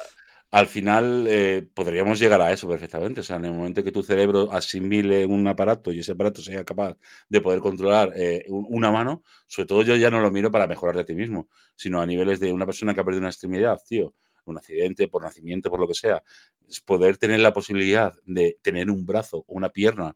al 0.52 0.68
final 0.68 1.26
eh, 1.28 1.68
podríamos 1.74 2.20
llegar 2.20 2.42
a 2.42 2.52
eso 2.52 2.68
perfectamente. 2.68 3.22
O 3.22 3.24
sea, 3.24 3.36
en 3.36 3.46
el 3.46 3.54
momento 3.54 3.84
que 3.84 3.92
tu 3.92 4.02
cerebro 4.02 4.52
asimile 4.52 5.26
un 5.26 5.48
aparato 5.48 5.92
y 5.92 6.00
ese 6.00 6.14
aparato 6.14 6.42
sea 6.42 6.64
capaz 6.64 6.98
de 7.30 7.42
poder 7.42 7.60
controlar 7.60 8.14
eh, 8.16 8.46
una 8.50 8.92
mano, 8.92 9.24
sobre 9.48 9.68
todo 9.68 9.82
yo 9.84 9.96
ya 9.96 10.10
no 10.10 10.22
lo 10.22 10.32
miro 10.32 10.52
para 10.52 10.66
mejorar 10.66 10.98
de 10.98 11.06
ti 11.06 11.14
mismo, 11.14 11.50
sino 11.76 12.02
a 12.02 12.06
niveles 12.06 12.40
de 12.40 12.52
una 12.52 12.66
persona 12.66 12.94
que 12.94 13.02
ha 13.02 13.04
perdido 13.04 13.22
una 13.22 13.30
extremidad, 13.30 13.80
tío, 13.88 14.16
un 14.46 14.58
accidente, 14.58 15.08
por 15.08 15.24
nacimiento, 15.24 15.70
por 15.70 15.80
lo 15.80 15.88
que 15.88 15.94
sea, 15.94 16.24
es 16.68 16.80
poder 16.80 17.18
tener 17.18 17.40
la 17.42 17.54
posibilidad 17.54 18.14
de 18.26 18.58
tener 18.62 18.90
un 18.90 19.06
brazo, 19.06 19.44
una 19.48 19.70
pierna, 19.70 20.16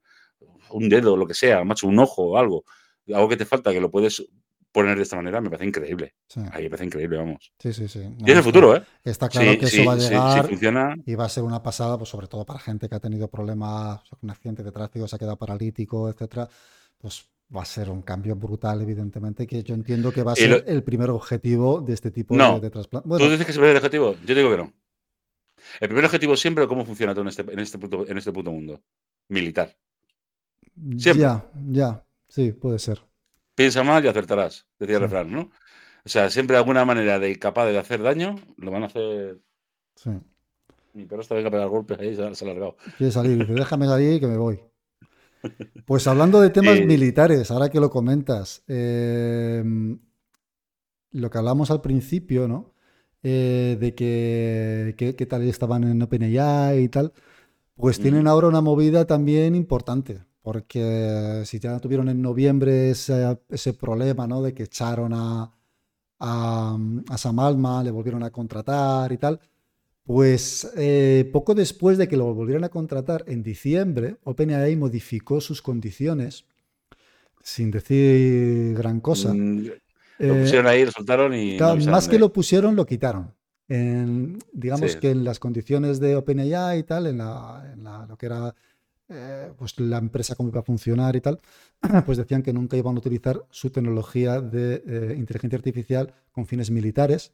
un 0.71 0.89
dedo, 0.89 1.17
lo 1.17 1.27
que 1.27 1.33
sea, 1.33 1.63
macho, 1.63 1.87
un 1.87 1.99
ojo 1.99 2.23
o 2.23 2.37
algo, 2.37 2.63
algo 3.07 3.27
que 3.27 3.37
te 3.37 3.45
falta, 3.45 3.71
que 3.71 3.81
lo 3.81 3.91
puedes 3.91 4.25
poner 4.71 4.97
de 4.97 5.03
esta 5.03 5.15
manera 5.15 5.41
me 5.41 5.49
parece 5.49 5.67
increíble. 5.67 6.15
Ahí 6.51 6.63
me 6.63 6.69
parece 6.69 6.85
increíble, 6.85 7.17
vamos. 7.17 7.51
Sí, 7.59 7.73
sí, 7.73 7.87
sí. 7.87 8.01
y 8.19 8.31
es 8.31 8.37
el 8.37 8.43
futuro, 8.43 8.75
¿eh? 8.75 8.83
Está 9.03 9.29
claro 9.29 9.57
que 9.57 9.65
eso 9.65 9.83
va 9.85 9.93
a 9.93 9.97
llegar 9.97 10.99
y 11.05 11.15
va 11.15 11.25
a 11.25 11.29
ser 11.29 11.43
una 11.43 11.61
pasada, 11.61 11.97
pues 11.97 12.09
sobre 12.09 12.27
todo 12.27 12.45
para 12.45 12.59
gente 12.59 12.87
que 12.87 12.95
ha 12.95 12.99
tenido 12.99 13.27
problemas, 13.27 14.01
un 14.21 14.29
accidente 14.29 14.63
de 14.63 14.71
tráfico, 14.71 15.07
se 15.07 15.15
ha 15.15 15.19
quedado 15.19 15.37
paralítico, 15.37 16.09
etcétera, 16.09 16.47
pues 16.97 17.27
va 17.55 17.63
a 17.63 17.65
ser 17.65 17.89
un 17.89 18.03
cambio 18.03 18.35
brutal, 18.35 18.81
evidentemente, 18.81 19.47
que 19.47 19.63
yo 19.63 19.73
entiendo 19.73 20.11
que 20.11 20.21
va 20.21 20.33
a 20.33 20.35
ser 20.35 20.63
el 20.67 20.83
primer 20.83 21.09
objetivo 21.09 21.81
de 21.81 21.93
este 21.93 22.11
tipo 22.11 22.35
de, 22.35 22.59
de 22.59 22.69
trasplante. 22.69 23.09
¿Tú 23.09 23.29
dices 23.29 23.45
que 23.45 23.51
es 23.51 23.57
el 23.57 23.61
primer 23.61 23.77
objetivo? 23.77 24.15
Yo 24.25 24.35
digo 24.35 24.51
que 24.51 24.57
no. 24.57 24.73
El 25.79 25.87
primer 25.87 26.05
objetivo 26.05 26.37
siempre, 26.37 26.67
¿cómo 26.67 26.85
funciona 26.85 27.13
todo 27.13 27.23
en 27.23 27.29
este, 27.29 27.41
en 27.41 27.59
este, 27.59 27.77
punto, 27.77 28.07
en 28.07 28.17
este 28.17 28.31
punto 28.31 28.51
mundo? 28.51 28.81
Militar. 29.29 29.75
Siempre. 30.97 31.21
Ya, 31.21 31.51
ya, 31.69 32.05
sí, 32.27 32.53
puede 32.53 32.79
ser 32.79 33.08
piensa 33.59 33.83
mal 33.83 34.05
y 34.05 34.07
acertarás, 34.07 34.65
decía 34.79 34.95
el 34.95 35.01
refrán, 35.01 35.29
¿no? 35.33 35.41
O 36.05 36.09
sea, 36.09 36.29
siempre 36.29 36.55
alguna 36.55 36.85
manera 36.85 37.19
de 37.19 37.37
capaz 37.37 37.65
de 37.65 37.77
hacer 37.77 38.01
daño, 38.01 38.37
lo 38.55 38.71
van 38.71 38.83
a 38.83 38.85
hacer. 38.85 39.37
Sí. 39.95 40.11
Mi 40.93 41.03
perro 41.03 41.21
está 41.21 41.35
venga 41.35 41.49
a 41.49 41.51
pegar 41.51 41.67
golpes 41.67 41.99
ahí, 41.99 42.15
se 42.15 42.23
ha, 42.23 42.27
alargado. 42.27 42.77
Quiere 42.97 43.11
salir, 43.11 43.37
dice, 43.37 43.51
déjame 43.51 43.85
salir 43.85 44.21
que 44.21 44.27
me 44.27 44.37
voy. 44.37 44.61
Pues 45.85 46.07
hablando 46.07 46.39
de 46.39 46.51
temas 46.51 46.77
eh, 46.77 46.85
militares, 46.85 47.51
ahora 47.51 47.69
que 47.69 47.79
lo 47.79 47.89
comentas, 47.89 48.63
em, 48.67 49.99
lo 51.11 51.29
que 51.29 51.37
hablamos 51.37 51.71
al 51.71 51.81
principio, 51.81 52.47
¿no? 52.47 52.73
Eh, 53.23 53.77
de 53.79 53.93
que, 53.93 54.95
qué 55.17 55.25
tal 55.25 55.43
estaban 55.43 55.83
en 55.83 56.01
OpenAI 56.01 56.79
y 56.79 56.89
tal, 56.89 57.11
pues 57.75 57.99
tienen 57.99 58.27
ahora 58.27 58.47
una 58.47 58.61
movida 58.61 59.05
también 59.05 59.55
importante 59.55 60.28
porque 60.41 61.43
si 61.45 61.59
ya 61.59 61.79
tuvieron 61.79 62.09
en 62.09 62.21
noviembre 62.21 62.91
ese, 62.91 63.73
problema, 63.79 64.27
¿no? 64.27 64.41
De 64.41 64.53
que 64.53 64.63
echaron 64.63 65.13
a, 65.13 65.51
a, 66.19 66.77
a 67.09 67.17
Sam 67.17 67.39
Alma, 67.39 67.83
le 67.83 67.91
volvieron 67.91 68.23
a 68.23 68.31
contratar 68.31 69.11
y 69.11 69.17
tal, 69.17 69.39
pues 70.09 70.71
eh, 70.75 71.29
poco 71.31 71.53
después 71.53 71.99
de 71.99 72.07
que 72.07 72.17
lo 72.17 72.33
volvieran 72.33 72.63
a 72.63 72.69
contratar 72.69 73.23
en 73.27 73.43
diciembre, 73.43 74.17
OpenAI 74.23 74.75
modificó 74.75 75.39
sus 75.39 75.61
condiciones 75.61 76.45
sin 77.43 77.69
decir 77.69 78.75
gran 78.75 79.01
cosa. 79.01 79.33
Mm, 79.33 79.69
lo 80.17 80.39
pusieron 80.39 80.65
ahí, 80.65 80.83
lo 80.83 80.91
soltaron 80.91 81.35
y... 81.35 81.59
más 81.59 82.07
que 82.07 82.17
lo 82.17 82.33
pusieron, 82.33 82.75
lo 82.75 82.87
quitaron. 82.87 83.35
digamos 84.51 84.95
que 84.95 85.11
en 85.11 85.23
las 85.23 85.37
condiciones 85.37 85.99
de 85.99 86.15
OpenAI 86.15 86.79
y 86.79 86.83
tal, 86.83 87.05
en, 87.05 87.19
la, 87.19 87.71
en 87.71 87.83
la, 87.83 88.07
lo 88.07 88.17
que 88.17 88.25
era 88.25 88.55
eh, 89.09 89.51
pues 89.57 89.79
la 89.79 89.97
empresa 89.97 90.35
cómo 90.35 90.49
iba 90.49 90.59
a 90.59 90.63
funcionar 90.63 91.15
y 91.15 91.21
tal, 91.21 91.39
pues 92.05 92.17
decían 92.17 92.43
que 92.43 92.53
nunca 92.53 92.77
iban 92.77 92.95
a 92.95 92.99
utilizar 92.99 93.43
su 93.49 93.69
tecnología 93.71 94.39
de 94.39 94.83
eh, 94.85 95.15
inteligencia 95.17 95.57
artificial 95.57 96.13
con 96.31 96.45
fines 96.45 96.69
militares. 96.69 97.33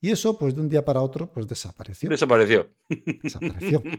Y 0.00 0.10
eso, 0.10 0.38
pues 0.38 0.54
de 0.54 0.60
un 0.60 0.68
día 0.68 0.84
para 0.84 1.00
otro, 1.00 1.32
pues 1.32 1.48
desapareció. 1.48 2.10
Desapareció. 2.10 2.68
Desapareció. 3.22 3.82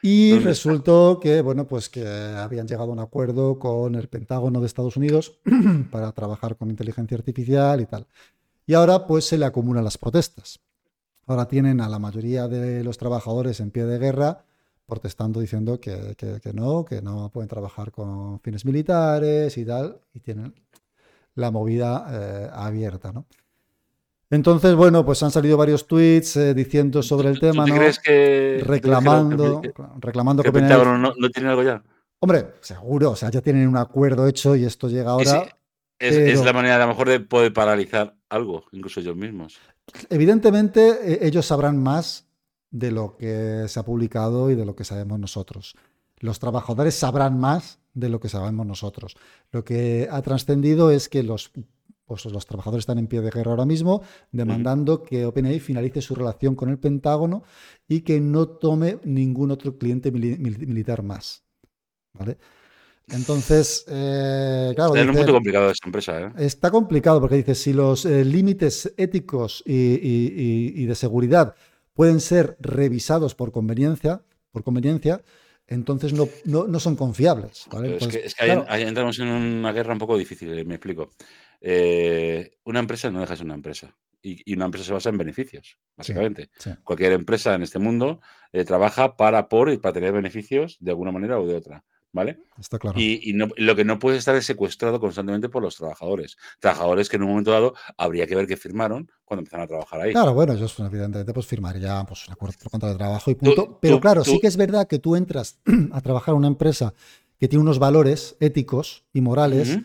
Y 0.00 0.38
resultó 0.38 1.18
que, 1.20 1.42
bueno, 1.42 1.66
pues 1.66 1.88
que 1.88 2.06
habían 2.06 2.68
llegado 2.68 2.90
a 2.90 2.92
un 2.92 3.00
acuerdo 3.00 3.58
con 3.58 3.96
el 3.96 4.08
Pentágono 4.08 4.60
de 4.60 4.66
Estados 4.66 4.96
Unidos 4.96 5.40
para 5.90 6.12
trabajar 6.12 6.56
con 6.56 6.70
inteligencia 6.70 7.16
artificial 7.16 7.80
y 7.80 7.86
tal. 7.86 8.06
Y 8.64 8.74
ahora, 8.74 9.06
pues 9.06 9.24
se 9.24 9.38
le 9.38 9.44
acumulan 9.44 9.82
las 9.82 9.98
protestas. 9.98 10.60
Ahora 11.26 11.48
tienen 11.48 11.80
a 11.80 11.88
la 11.88 11.98
mayoría 11.98 12.46
de 12.46 12.84
los 12.84 12.96
trabajadores 12.96 13.58
en 13.58 13.72
pie 13.72 13.86
de 13.86 13.98
guerra 13.98 14.44
protestando 14.88 15.38
diciendo 15.38 15.78
que, 15.78 16.16
no, 16.54 16.84
que 16.84 17.02
no 17.02 17.30
pueden 17.30 17.48
trabajar 17.48 17.92
con 17.92 18.40
fines 18.40 18.64
militares 18.64 19.56
y 19.58 19.64
tal, 19.64 20.00
y 20.14 20.20
tienen 20.20 20.54
la 21.34 21.50
movida 21.50 22.06
eh, 22.10 22.50
abierta, 22.52 23.12
¿no? 23.12 23.26
Entonces, 24.30 24.74
bueno, 24.74 25.04
pues 25.04 25.22
han 25.22 25.30
salido 25.30 25.56
varios 25.56 25.86
tweets 25.86 26.36
eh, 26.36 26.54
diciendo 26.54 27.02
sobre 27.02 27.28
el 27.28 27.38
tema, 27.38 27.66
¿no? 27.66 27.74
crees 27.74 27.98
que 27.98 28.62
reclamando, 28.64 29.60
que, 29.60 29.72
reclamando 30.00 30.42
que, 30.42 30.52
no, 30.52 30.96
no, 30.96 31.30
tiene 31.30 31.48
algo 31.50 31.62
ya? 31.62 31.82
Hombre, 32.20 32.54
seguro, 32.60 33.12
o 33.12 33.16
sea, 33.16 33.30
ya 33.30 33.40
tienen 33.40 33.68
un 33.68 33.76
acuerdo 33.76 34.26
hecho 34.26 34.56
y 34.56 34.64
esto 34.64 34.88
llega 34.88 35.12
ahora. 35.12 35.46
es, 35.98 36.44
la 36.44 36.52
manera 36.52 36.76
a 36.76 36.78
lo 36.80 36.88
mejor 36.88 37.08
de 37.08 37.20
poder 37.20 37.52
paralizar 37.52 38.16
algo, 38.28 38.64
incluso 38.72 39.00
ellos 39.00 39.16
mismos. 39.16 39.58
Evidentemente, 40.10 40.98
e, 41.04 41.26
ellos 41.26 41.46
sabrán 41.46 41.82
más 41.82 42.27
de 42.70 42.90
lo 42.90 43.16
que 43.16 43.64
se 43.68 43.80
ha 43.80 43.84
publicado 43.84 44.50
y 44.50 44.54
de 44.54 44.64
lo 44.64 44.74
que 44.76 44.84
sabemos 44.84 45.18
nosotros. 45.18 45.74
Los 46.18 46.38
trabajadores 46.38 46.94
sabrán 46.94 47.38
más 47.38 47.78
de 47.94 48.08
lo 48.08 48.20
que 48.20 48.28
sabemos 48.28 48.66
nosotros. 48.66 49.16
Lo 49.50 49.64
que 49.64 50.08
ha 50.10 50.20
trascendido 50.22 50.90
es 50.90 51.08
que 51.08 51.22
los, 51.22 51.52
pues, 52.04 52.24
los 52.26 52.46
trabajadores 52.46 52.82
están 52.82 52.98
en 52.98 53.06
pie 53.06 53.20
de 53.20 53.30
guerra 53.30 53.52
ahora 53.52 53.66
mismo, 53.66 54.02
demandando 54.32 55.02
que 55.02 55.26
OpenAI 55.26 55.60
finalice 55.60 56.00
su 56.00 56.14
relación 56.14 56.54
con 56.54 56.70
el 56.70 56.78
Pentágono 56.78 57.44
y 57.86 58.00
que 58.00 58.20
no 58.20 58.48
tome 58.48 58.98
ningún 59.04 59.50
otro 59.50 59.78
cliente 59.78 60.10
militar 60.10 61.02
más. 61.02 61.44
¿Vale? 62.14 62.38
Entonces, 63.10 63.84
eh, 63.88 64.72
claro. 64.74 64.94
Está 64.94 65.10
un 65.10 65.16
punto 65.16 65.32
complicado 65.32 65.70
esta 65.70 65.88
empresa. 65.88 66.20
¿eh? 66.20 66.32
Está 66.38 66.70
complicado 66.70 67.20
porque 67.20 67.36
dice: 67.36 67.54
si 67.54 67.72
los 67.72 68.04
eh, 68.04 68.24
límites 68.24 68.92
éticos 68.96 69.62
y, 69.64 70.84
de 70.84 70.94
seguridad 70.94 71.54
pueden 71.98 72.20
ser 72.20 72.56
revisados 72.60 73.34
por 73.34 73.50
conveniencia, 73.50 74.22
por 74.52 74.62
conveniencia 74.62 75.20
entonces 75.66 76.12
no, 76.12 76.28
no, 76.44 76.78
son 76.78 76.94
confiables. 76.94 77.66
es 77.82 78.34
que, 78.36 78.44
ahí, 78.68 78.82
entramos 78.82 79.18
en 79.18 79.26
una 79.26 79.72
guerra 79.72 79.94
un 79.94 79.98
poco 79.98 80.16
difícil, 80.16 80.64
me 80.64 80.76
explico. 80.76 81.10
una 81.60 82.78
empresa 82.78 83.10
no 83.10 83.18
deja 83.18 83.32
de 83.32 83.36
ser 83.38 83.46
una 83.46 83.56
empresa. 83.56 83.96
Y, 84.22 84.54
una 84.54 84.66
empresa 84.66 84.86
se 84.86 84.92
basa 84.92 85.08
en 85.08 85.18
beneficios, 85.18 85.76
básicamente. 85.96 86.50
Cualquier 86.84 87.14
empresa 87.14 87.56
en 87.56 87.64
este 87.64 87.80
mundo 87.80 88.20
trabaja 88.64 89.16
para, 89.16 89.48
por 89.48 89.68
y 89.72 89.78
para 89.78 89.94
tener 89.94 90.12
beneficios 90.12 90.76
de 90.78 90.92
alguna 90.92 91.10
manera 91.10 91.40
o 91.40 91.48
de 91.48 91.56
otra. 91.56 91.84
¿Vale? 92.12 92.40
Está 92.58 92.78
claro. 92.78 92.98
Y, 92.98 93.32
lo 93.32 93.76
que 93.76 93.84
no 93.84 93.98
puede 93.98 94.16
estar 94.16 94.34
es 94.36 94.46
secuestrado 94.46 95.00
constantemente 95.00 95.48
por 95.48 95.62
los 95.62 95.76
trabajadores. 95.76 96.36
Trabajadores 96.58 97.08
que 97.08 97.16
en 97.16 97.22
un 97.22 97.30
momento 97.30 97.50
dado 97.50 97.74
habría 97.96 98.26
que 98.26 98.34
ver 98.34 98.46
que 98.46 98.56
firmaron 98.56 99.10
cuando 99.24 99.40
empezaron 99.40 99.64
a 99.64 99.68
trabajar 99.68 100.00
ahí. 100.00 100.12
Claro, 100.12 100.34
bueno, 100.34 100.52
ellos 100.54 100.74
evidentemente 100.78 101.32
pues 101.32 101.46
firmarían 101.46 102.06
pues, 102.06 102.26
un 102.26 102.32
acuerdo 102.32 102.56
contra 102.70 102.90
de 102.90 102.96
trabajo 102.96 103.30
y 103.30 103.34
punto. 103.34 103.78
Pero 103.80 104.00
claro, 104.00 104.24
sí 104.24 104.38
que 104.40 104.46
es 104.46 104.56
verdad 104.56 104.86
que 104.86 104.98
tú 104.98 105.16
entras 105.16 105.58
a 105.92 106.00
trabajar 106.00 106.32
en 106.32 106.38
una 106.38 106.48
empresa 106.48 106.94
que 107.38 107.48
tiene 107.48 107.62
unos 107.62 107.78
valores 107.78 108.36
éticos 108.40 109.04
y 109.12 109.20
morales. 109.20 109.78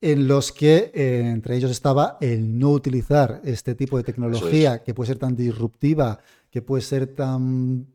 en 0.00 0.28
los 0.28 0.52
que 0.52 0.92
eh, 0.94 1.22
entre 1.26 1.56
ellos 1.56 1.72
estaba 1.72 2.18
el 2.20 2.56
no 2.56 2.70
utilizar 2.70 3.40
este 3.44 3.74
tipo 3.74 3.96
de 3.96 4.04
tecnología 4.04 4.84
que 4.84 4.94
puede 4.94 5.08
ser 5.08 5.18
tan 5.18 5.34
disruptiva, 5.34 6.20
que 6.52 6.62
puede 6.62 6.82
ser 6.82 7.08
tan 7.08 7.88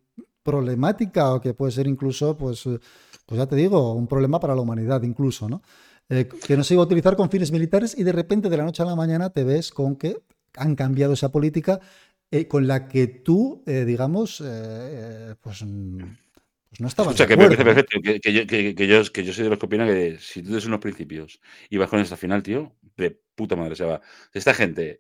problemática 0.44 1.34
o 1.34 1.42
que 1.42 1.54
puede 1.54 1.72
ser 1.72 1.88
incluso, 1.88 2.38
pues, 2.38 2.68
pues 3.26 3.40
ya 3.40 3.48
te 3.48 3.56
digo, 3.56 3.94
un 3.94 4.08
problema 4.08 4.40
para 4.40 4.56
la 4.56 4.62
humanidad 4.62 5.02
incluso, 5.04 5.50
¿no? 5.50 5.62
Eh, 6.10 6.28
que 6.28 6.58
no 6.58 6.64
se 6.64 6.74
iba 6.74 6.84
a 6.84 6.86
utilizar 6.86 7.16
con 7.16 7.30
fines 7.30 7.52
militares 7.52 7.98
y 7.98 8.04
de 8.04 8.12
repente 8.12 8.50
de 8.50 8.58
la 8.58 8.66
noche 8.66 8.84
a 8.84 8.86
la 8.86 8.96
mañana 8.96 9.30
te 9.30 9.44
ves 9.44 9.72
con 9.72 9.96
que 9.96 10.18
han 10.58 10.76
cambiado 10.76 11.14
esa 11.14 11.32
política 11.32 11.80
eh, 12.30 12.48
con 12.48 12.68
la 12.68 12.88
que 12.88 13.08
tú, 13.08 13.64
eh, 13.66 13.86
digamos, 13.86 14.44
pues, 15.42 15.64
pues, 15.64 15.64
no 15.64 16.88
estabas. 16.88 17.14
O 17.14 17.18
sea, 17.18 17.28
que 17.28 17.38
me 17.38 17.46
parece 17.46 17.64
perfecto, 17.64 18.00
que, 18.02 18.34
yo, 18.34 18.48
que, 18.48 18.88
yo, 18.88 19.04
soy 19.34 19.44
de 19.44 19.50
los 19.50 19.60
que 19.60 19.66
opinan 19.66 19.88
que 19.88 20.18
si 20.20 20.42
tú 20.42 20.48
tienes 20.48 20.66
unos 20.66 20.80
principios 20.80 21.40
y 21.70 21.78
vas 21.78 21.90
con 21.90 22.00
esta 22.00 22.18
final, 22.18 22.44
tío, 22.44 22.76
de 22.98 23.18
puta 23.36 23.56
madre 23.56 23.76
se 23.76 23.86
va. 23.86 24.02
Esta 24.34 24.54
gente 24.54 25.00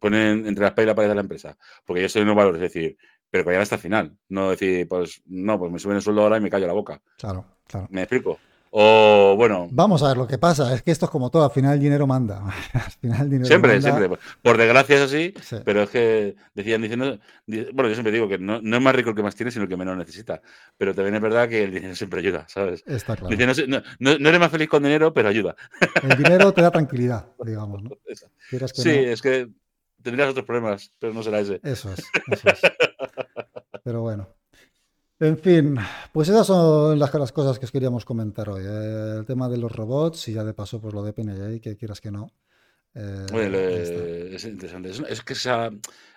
pone 0.00 0.30
entre 0.30 0.62
la 0.62 0.68
espalda 0.68 0.82
y 0.82 0.86
la 0.86 0.94
pared 0.94 1.08
de 1.08 1.14
la 1.14 1.20
empresa, 1.22 1.56
porque 1.84 2.02
yo 2.02 2.08
soy 2.08 2.22
unos 2.22 2.36
valores, 2.36 2.62
es 2.62 2.72
decir, 2.72 2.96
pero 3.30 3.44
que 3.44 3.56
hasta 3.56 3.76
el 3.76 3.80
final. 3.80 4.16
No 4.28 4.50
decir, 4.50 4.88
pues 4.88 5.22
no, 5.26 5.58
pues 5.58 5.72
me 5.72 5.78
suben 5.78 5.96
el 5.96 6.02
sueldo 6.02 6.22
ahora 6.22 6.36
y 6.36 6.40
me 6.40 6.50
callo 6.50 6.66
la 6.66 6.72
boca. 6.72 7.00
Claro, 7.16 7.44
claro. 7.66 7.86
¿Me 7.90 8.02
explico? 8.02 8.38
O 8.72 9.34
bueno. 9.36 9.66
Vamos 9.72 10.02
a 10.02 10.08
ver 10.08 10.16
lo 10.16 10.28
que 10.28 10.38
pasa. 10.38 10.72
Es 10.72 10.82
que 10.82 10.92
esto 10.92 11.06
es 11.06 11.10
como 11.10 11.28
todo. 11.30 11.44
Al 11.44 11.50
final 11.50 11.74
el 11.74 11.80
dinero 11.80 12.06
manda. 12.06 12.44
al 12.72 12.90
final 13.00 13.22
el 13.22 13.30
dinero 13.30 13.46
siempre, 13.46 13.82
siempre. 13.82 14.08
Por 14.42 14.56
desgracia 14.56 14.96
es 14.96 15.02
así. 15.02 15.34
Pero 15.64 15.82
es 15.82 15.90
que 15.90 16.36
decían 16.54 16.80
diciendo. 16.80 17.18
Bueno, 17.46 17.88
yo 17.88 17.94
siempre 17.94 18.12
digo 18.12 18.28
que 18.28 18.38
no, 18.38 18.60
no, 18.62 18.76
es 18.76 18.82
más 18.82 18.94
rico 18.94 19.10
el 19.10 19.16
que 19.16 19.24
más 19.24 19.34
tiene, 19.34 19.50
sino 19.50 19.64
el 19.64 19.68
que 19.68 19.76
menos 19.76 19.96
necesita. 19.96 20.40
Pero 20.78 20.94
también 20.94 21.16
es 21.16 21.20
verdad 21.20 21.48
que 21.48 21.64
el 21.64 21.72
dinero 21.72 21.96
siempre 21.96 22.20
ayuda, 22.20 22.46
¿sabes? 22.48 22.84
Está 22.86 23.16
claro. 23.16 23.36
no, 23.66 24.18
no, 24.18 24.28
eres 24.28 24.40
más 24.40 24.52
feliz 24.52 24.68
con 24.68 24.84
dinero, 24.84 25.12
pero 25.12 25.28
ayuda. 25.28 25.56
El 26.02 26.16
dinero 26.16 26.52
te 26.52 26.62
da 26.62 26.70
tranquilidad, 26.70 27.26
digamos. 27.44 27.82
¿no? 27.82 27.90
sí, 28.72 28.90
es 28.90 29.20
que 29.20 29.48
tendrías 30.00 30.30
otros 30.30 30.46
problemas, 30.46 30.92
pero 30.98 31.12
no 31.12 31.22
será 31.22 31.40
ese. 31.40 31.60
Eso 31.62 31.92
es. 31.92 32.04
Eso 32.30 32.48
es. 32.48 32.60
Pero 33.90 34.02
bueno. 34.02 34.28
En 35.18 35.36
fin, 35.36 35.76
pues 36.12 36.28
esas 36.28 36.46
son 36.46 36.96
las, 36.96 37.12
las 37.12 37.32
cosas 37.32 37.58
que 37.58 37.64
os 37.64 37.72
queríamos 37.72 38.04
comentar 38.04 38.48
hoy. 38.48 38.62
Eh, 38.64 39.16
el 39.18 39.26
tema 39.26 39.48
de 39.48 39.58
los 39.58 39.72
robots 39.72 40.28
y 40.28 40.32
ya 40.34 40.44
de 40.44 40.54
paso, 40.54 40.80
pues 40.80 40.94
lo 40.94 41.02
de 41.02 41.12
PNJ, 41.12 41.60
que 41.60 41.76
quieras 41.76 42.00
que 42.00 42.12
no. 42.12 42.32
Eh, 42.94 44.30
es 44.32 44.44
interesante. 44.44 44.90
Es, 45.08 45.22
que 45.22 45.32
esa, 45.32 45.70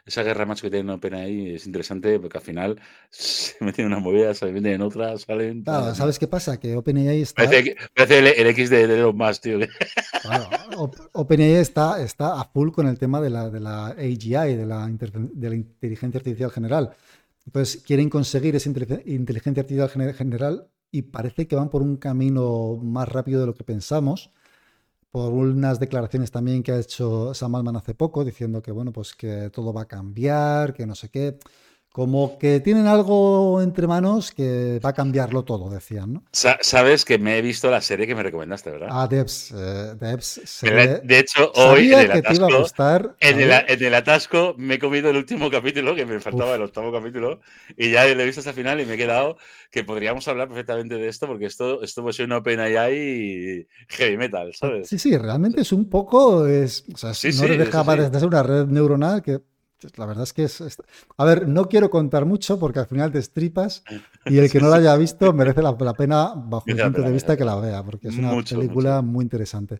esa, 0.05 0.21
guerra 0.21 0.45
macho 0.45 0.61
que 0.61 0.69
tienen 0.69 0.91
OpenAI 0.91 1.55
es 1.55 1.65
interesante 1.65 2.19
porque 2.19 2.37
al 2.37 2.43
final 2.43 2.79
se 3.09 3.55
meten 3.65 3.85
en 3.85 3.91
una 3.91 3.99
movida, 3.99 4.35
se 4.35 4.51
meten 4.51 4.73
en 4.73 4.81
otras, 4.83 5.21
salen. 5.21 5.63
Claro, 5.63 5.95
¿sabes 5.95 6.19
qué 6.19 6.27
pasa? 6.27 6.59
Que 6.59 6.75
OpenAI 6.75 7.23
está. 7.23 7.43
Parece, 7.43 8.19
el, 8.19 8.47
X 8.47 8.69
de, 8.69 8.85
de 8.85 8.97
los 9.01 9.15
más, 9.15 9.41
tío. 9.41 9.57
Claro, 10.21 10.47
OpenAI 11.11 11.55
está, 11.55 12.01
está 12.03 12.39
a 12.39 12.45
full 12.45 12.69
con 12.69 12.87
el 12.87 12.99
tema 12.99 13.19
de 13.19 13.31
la, 13.31 13.49
de 13.49 13.59
la 13.59 13.87
AGI, 13.87 14.55
de 14.55 14.65
la, 14.65 14.87
de 14.87 15.49
la 15.49 15.55
inteligencia 15.55 16.19
artificial 16.19 16.51
general. 16.51 16.95
Entonces 17.45 17.81
quieren 17.83 18.09
conseguir 18.09 18.55
esa 18.55 18.69
inteligencia 18.69 19.61
artificial 19.61 20.13
general 20.13 20.69
y 20.91 21.03
parece 21.03 21.47
que 21.47 21.55
van 21.55 21.69
por 21.69 21.81
un 21.81 21.97
camino 21.97 22.77
más 22.81 23.09
rápido 23.09 23.41
de 23.41 23.47
lo 23.47 23.53
que 23.53 23.63
pensamos 23.63 24.31
por 25.13 25.31
unas 25.31 25.79
declaraciones 25.79 26.31
también 26.31 26.63
que 26.63 26.71
ha 26.71 26.79
hecho 26.79 27.35
Sam 27.35 27.53
Altman 27.53 27.75
hace 27.75 27.93
poco, 27.93 28.25
diciendo 28.25 28.63
que 28.63 28.71
bueno, 28.71 28.91
pues 28.91 29.13
que 29.13 29.51
todo 29.51 29.71
va 29.71 29.83
a 29.83 29.87
cambiar, 29.87 30.73
que 30.73 30.87
no 30.87 30.95
sé 30.95 31.09
qué. 31.09 31.37
Como 31.93 32.39
que 32.39 32.59
tienen 32.59 32.87
algo 32.87 33.61
entre 33.61 33.85
manos 33.85 34.31
que 34.31 34.81
va 34.83 34.89
a 34.89 34.93
cambiarlo 34.93 35.43
todo, 35.43 35.69
decían, 35.69 36.13
¿no? 36.13 36.23
Sabes 36.31 37.05
que 37.05 37.19
me 37.19 37.37
he 37.37 37.41
visto 37.43 37.69
la 37.69 37.81
serie 37.81 38.07
que 38.07 38.15
me 38.15 38.23
recomendaste, 38.23 38.71
¿verdad? 38.71 38.87
Ah, 38.89 39.07
Debs. 39.07 39.51
Eh, 39.51 39.93
Debs 39.99 40.41
de 40.63 41.19
hecho, 41.19 41.51
hoy 41.53 41.93
en 41.93 41.99
el, 41.99 42.11
atasco, 42.13 42.47
gustar, 42.47 43.15
en, 43.19 43.39
el, 43.39 43.93
atasco 43.93 44.55
me 44.57 44.73
he 44.73 44.79
comido 44.79 45.11
el 45.11 45.17
último 45.17 45.51
capítulo, 45.51 45.93
que 45.93 46.03
me 46.07 46.19
faltaba 46.19 46.55
el 46.55 46.63
octavo 46.63 46.91
capítulo, 46.91 47.41
y 47.77 47.91
ya 47.91 48.07
lo 48.07 48.23
he 48.23 48.25
visto 48.25 48.39
hasta 48.39 48.49
el 48.49 48.55
final 48.55 48.81
y 48.81 48.87
me 48.87 48.95
he 48.95 48.97
quedado 48.97 49.37
que 49.69 49.83
podríamos 49.83 50.27
hablar 50.27 50.47
perfectamente 50.47 50.95
de 50.95 51.07
esto, 51.07 51.27
porque 51.27 51.45
esto, 51.45 51.83
esto 51.83 52.01
puede 52.01 52.13
ser 52.13 52.25
una 52.25 52.41
y 52.89 53.67
heavy 53.89 54.17
metal, 54.17 54.51
¿sabes? 54.55 54.89
Sí, 54.89 54.97
sí, 54.97 55.15
realmente 55.15 55.61
es 55.61 55.71
un 55.71 55.87
poco, 55.87 56.47
es, 56.47 56.85
o 56.91 56.97
sea, 56.97 57.11
no 57.11 57.55
dejaba 57.55 57.95
de 57.95 58.19
ser 58.19 58.27
una 58.27 58.41
red 58.41 58.65
neuronal 58.65 59.21
que 59.21 59.41
la 59.95 60.05
verdad 60.05 60.23
es 60.23 60.33
que 60.33 60.43
es, 60.43 60.61
A 61.17 61.25
ver, 61.25 61.47
no 61.47 61.67
quiero 61.69 61.89
contar 61.89 62.25
mucho 62.25 62.59
porque 62.59 62.79
al 62.79 62.87
final 62.87 63.11
te 63.11 63.19
estripas 63.19 63.83
y 64.25 64.37
el 64.37 64.51
que 64.51 64.59
no 64.59 64.69
la 64.69 64.77
haya 64.77 64.95
visto 64.95 65.31
merece 65.33 65.61
la, 65.61 65.75
pena, 65.93 66.33
bajo 66.35 66.65
mi 66.67 66.75
punto 66.75 67.01
de 67.01 67.11
vista, 67.11 67.37
que 67.37 67.45
la 67.45 67.55
vea, 67.55 67.83
porque 67.83 68.07
es 68.07 68.17
una 68.17 68.41
película 68.43 69.01
muy 69.01 69.23
interesante. 69.23 69.79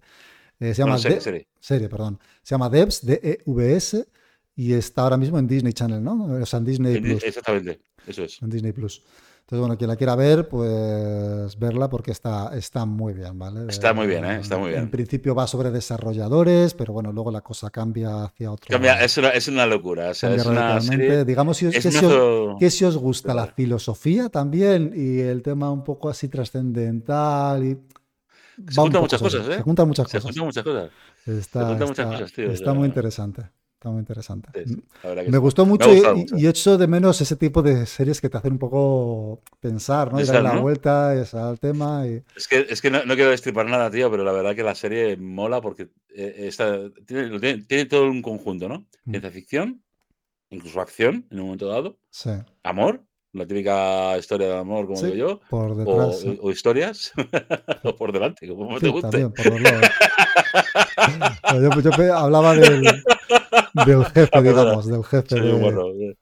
Eh, 0.59 0.73
se 0.73 0.83
llama 0.83 0.97
serie, 0.97 1.47
serie. 1.59 1.89
perdón. 1.89 2.19
Se 2.41 2.53
llama 2.53 2.69
Devs, 2.69 3.05
D-E-V-S, 3.05 4.07
y 4.55 4.73
está 4.73 5.01
ahora 5.01 5.17
mismo 5.17 5.39
en 5.39 5.47
Disney 5.47 5.73
Channel, 5.73 6.01
¿no? 6.03 6.25
O 6.25 6.45
sea, 6.45 6.59
en 6.59 6.65
Disney 6.65 7.01
Plus. 7.01 7.23
Exactamente, 7.23 7.81
eso 8.07 8.23
es. 8.23 8.41
En 8.41 8.49
Disney 8.49 8.71
Plus. 8.71 9.03
Entonces, 9.43 9.59
bueno, 9.59 9.77
quien 9.77 9.89
la 9.89 9.97
quiera 9.97 10.15
ver, 10.15 10.47
pues 10.47 11.59
verla 11.59 11.89
porque 11.89 12.11
está, 12.11 12.55
está 12.55 12.85
muy 12.85 13.13
bien, 13.13 13.37
¿vale? 13.37 13.65
Está 13.67 13.93
muy 13.93 14.07
bien, 14.07 14.23
¿eh? 14.23 14.37
Está 14.39 14.57
muy 14.57 14.69
bien. 14.69 14.83
En 14.83 14.89
principio 14.89 15.35
va 15.35 15.47
sobre 15.47 15.69
desarrolladores, 15.69 16.73
pero 16.73 16.93
bueno, 16.93 17.11
luego 17.11 17.29
la 17.29 17.41
cosa 17.41 17.69
cambia 17.69 18.23
hacia 18.23 18.49
otro. 18.49 18.69
Cambia, 18.69 19.03
es, 19.03 19.17
una, 19.17 19.29
es 19.31 19.49
una 19.49 19.65
locura. 19.65 20.11
O 20.11 20.13
sea, 20.13 20.33
es 20.33 20.45
una 20.45 20.79
serie, 20.79 21.25
Digamos, 21.25 21.57
si, 21.57 21.69
que, 21.69 21.81
si 21.81 22.05
os, 22.05 22.57
que, 22.57 22.69
si 22.69 22.85
os, 22.85 22.95
gusta 22.95 23.33
la 23.33 23.47
filosofía 23.47 24.29
también 24.29 24.93
y 24.95 25.19
el 25.19 25.41
tema 25.41 25.69
un 25.71 25.83
poco 25.83 26.07
así 26.07 26.29
trascendental 26.29 27.65
y. 27.65 27.77
Se 28.69 28.79
juntan 28.79 29.01
muchas 29.01 29.21
cosas, 29.21 29.45
¿eh? 29.49 29.55
Se 29.55 29.61
juntan 29.61 29.87
muchas 29.89 30.05
cosas. 30.05 30.21
Se 30.21 30.29
juntan 30.29 30.45
muchas 30.45 30.63
cosas. 30.63 30.91
Está, 31.25 31.59
se 31.59 31.65
juntan 31.65 31.87
muchas 31.89 32.05
cosas, 32.07 32.31
tío. 32.31 32.49
Está 32.49 32.73
muy 32.73 32.87
interesante. 32.87 33.49
Está 33.83 33.91
muy 33.91 33.99
interesante. 33.99 34.49
me 35.27 35.37
gustó 35.39 35.65
mucho, 35.65 35.89
y, 35.93 36.45
he 36.45 36.49
hecho 36.49 36.77
de 36.77 36.87
menos 36.87 37.19
ese 37.19 37.35
tipo 37.35 37.61
de 37.61 37.85
series 37.85 38.21
que 38.21 38.29
te 38.29 38.37
hacen 38.37 38.53
un 38.53 38.57
poco 38.57 39.41
pensar, 39.59 40.09
¿no? 40.09 40.21
Y 40.21 40.23
darle 40.23 40.43
la 40.43 40.59
vuelta 40.61 41.11
al 41.11 41.59
tema. 41.59 42.07
Es 42.33 42.47
que, 42.47 42.65
es 42.69 42.81
que 42.81 42.89
no, 42.89 43.03
quiero 43.03 43.31
destripar 43.31 43.65
nada, 43.65 43.91
tío, 43.91 44.09
pero 44.09 44.23
la 44.23 44.31
verdad 44.31 44.55
que 44.55 44.63
la 44.63 44.73
serie 44.73 45.17
mola 45.17 45.59
porque 45.59 45.89
eh, 46.15 46.49
tiene, 47.05 47.85
todo 47.87 48.09
un 48.09 48.21
conjunto, 48.21 48.69
¿no? 48.69 48.87
Mm. 49.03 49.09
Ciencia 49.09 49.31
ficción, 49.31 49.83
incluso 50.49 50.79
acción 50.79 51.27
en 51.29 51.39
un 51.39 51.45
momento 51.47 51.67
dado, 51.67 51.99
sí. 52.09 52.29
amor 52.63 53.03
la 53.33 53.47
típica 53.47 54.17
historia 54.17 54.47
de 54.47 54.57
amor, 54.59 54.85
como 54.85 54.97
Sí, 54.97 55.07
digo 55.07 55.15
yo, 55.15 55.41
por 55.49 55.71
o, 55.71 55.75
detrás. 55.75 56.19
sí. 56.19 56.39
o 56.41 56.51
historias, 56.51 57.11
o 57.83 57.95
por 57.95 58.11
delante, 58.11 58.47
como 58.47 58.79
te 58.79 58.89
guste. 58.89 59.09
también, 59.09 59.33
por 59.33 59.47
los 59.47 59.61
lados. 59.61 59.81
Yo, 61.53 62.15
hablaba 62.15 62.55
del, 62.55 62.83
del 63.73 64.05
jefe, 64.05 64.41
digamos, 64.41 64.87
del 64.87 65.03
jefe 65.03 65.35
de... 65.39 65.53
bueno, 65.53 65.87
eh. 65.89 66.15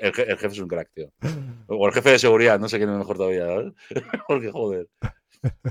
El, 0.00 0.12
jefe- 0.12 0.46
es 0.52 0.58
un 0.58 0.68
crack, 0.68 0.90
tío. 0.94 1.10
O 1.66 1.86
el 1.86 1.92
jefe 1.92 2.10
de 2.10 2.18
seguridad, 2.18 2.58
no 2.58 2.68
sé 2.68 2.78
quién 2.78 2.90
es 2.90 2.96
mejor 2.98 3.16
todavía, 3.16 3.46
¿sabes? 3.46 3.72
Porque 4.28 4.50
joder. 4.50 4.88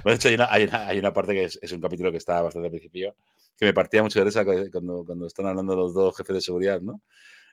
De 0.04 0.13
hecho, 0.13 0.28
hay 0.30 0.36
una, 0.36 0.52
hay 0.52 0.63
una, 0.65 0.88
hay 0.88 1.00
una 1.00 1.13
parte 1.13 1.34
que 1.34 1.45
es, 1.45 1.60
es 1.62 1.71
un 1.71 1.82
capítulo 1.82 2.12
que 2.12 2.17
está 2.17 2.41
bastante 2.41 2.67
al 2.67 2.71
principio, 2.71 3.15
que 3.58 3.65
me 3.65 3.74
partía 3.74 4.04
mucho 4.04 4.24
de 4.24 4.32
cu- 4.45 4.71
cuando, 4.71 5.04
cuando 5.06 5.28
están 5.28 5.47
hablando 5.47 5.76
los 5.76 5.93
dos 5.93 6.15
jefes 6.17 6.36
de 6.36 6.41
seguridad, 6.41 6.82
¿no? 6.82 7.02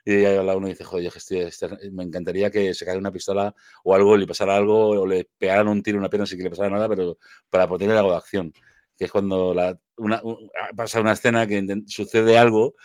Y 0.05 0.25
ahí 0.25 0.35
habla 0.37 0.55
uno 0.55 0.67
y 0.67 0.71
dice, 0.71 0.83
joder, 0.83 1.11
estoy- 1.15 1.39
estoy- 1.41 1.91
me 1.91 2.03
encantaría 2.03 2.49
que 2.49 2.73
se 2.73 2.85
caiga 2.85 2.99
una 2.99 3.11
pistola 3.11 3.53
o 3.83 3.93
algo, 3.93 4.17
le 4.17 4.25
pasara 4.27 4.55
algo, 4.55 4.89
o 4.89 5.05
le 5.07 5.27
pegaran 5.37 5.67
un 5.67 5.83
tiro 5.83 5.95
en 5.97 5.99
una 6.01 6.09
pierna 6.09 6.25
sin 6.25 6.37
que 6.37 6.45
le 6.45 6.49
pasara 6.49 6.69
nada, 6.69 6.87
pero 6.89 7.17
para 7.49 7.67
poder 7.67 7.91
algo 7.91 8.11
de 8.11 8.17
acción. 8.17 8.53
Que 8.99 9.05
es 9.05 9.11
cuando 9.13 9.55
la, 9.55 9.79
una, 9.97 10.21
un- 10.23 10.51
pasa 10.77 11.01
una 11.01 11.13
escena 11.13 11.47
que 11.47 11.65
sucede 11.87 12.37
algo, 12.37 12.75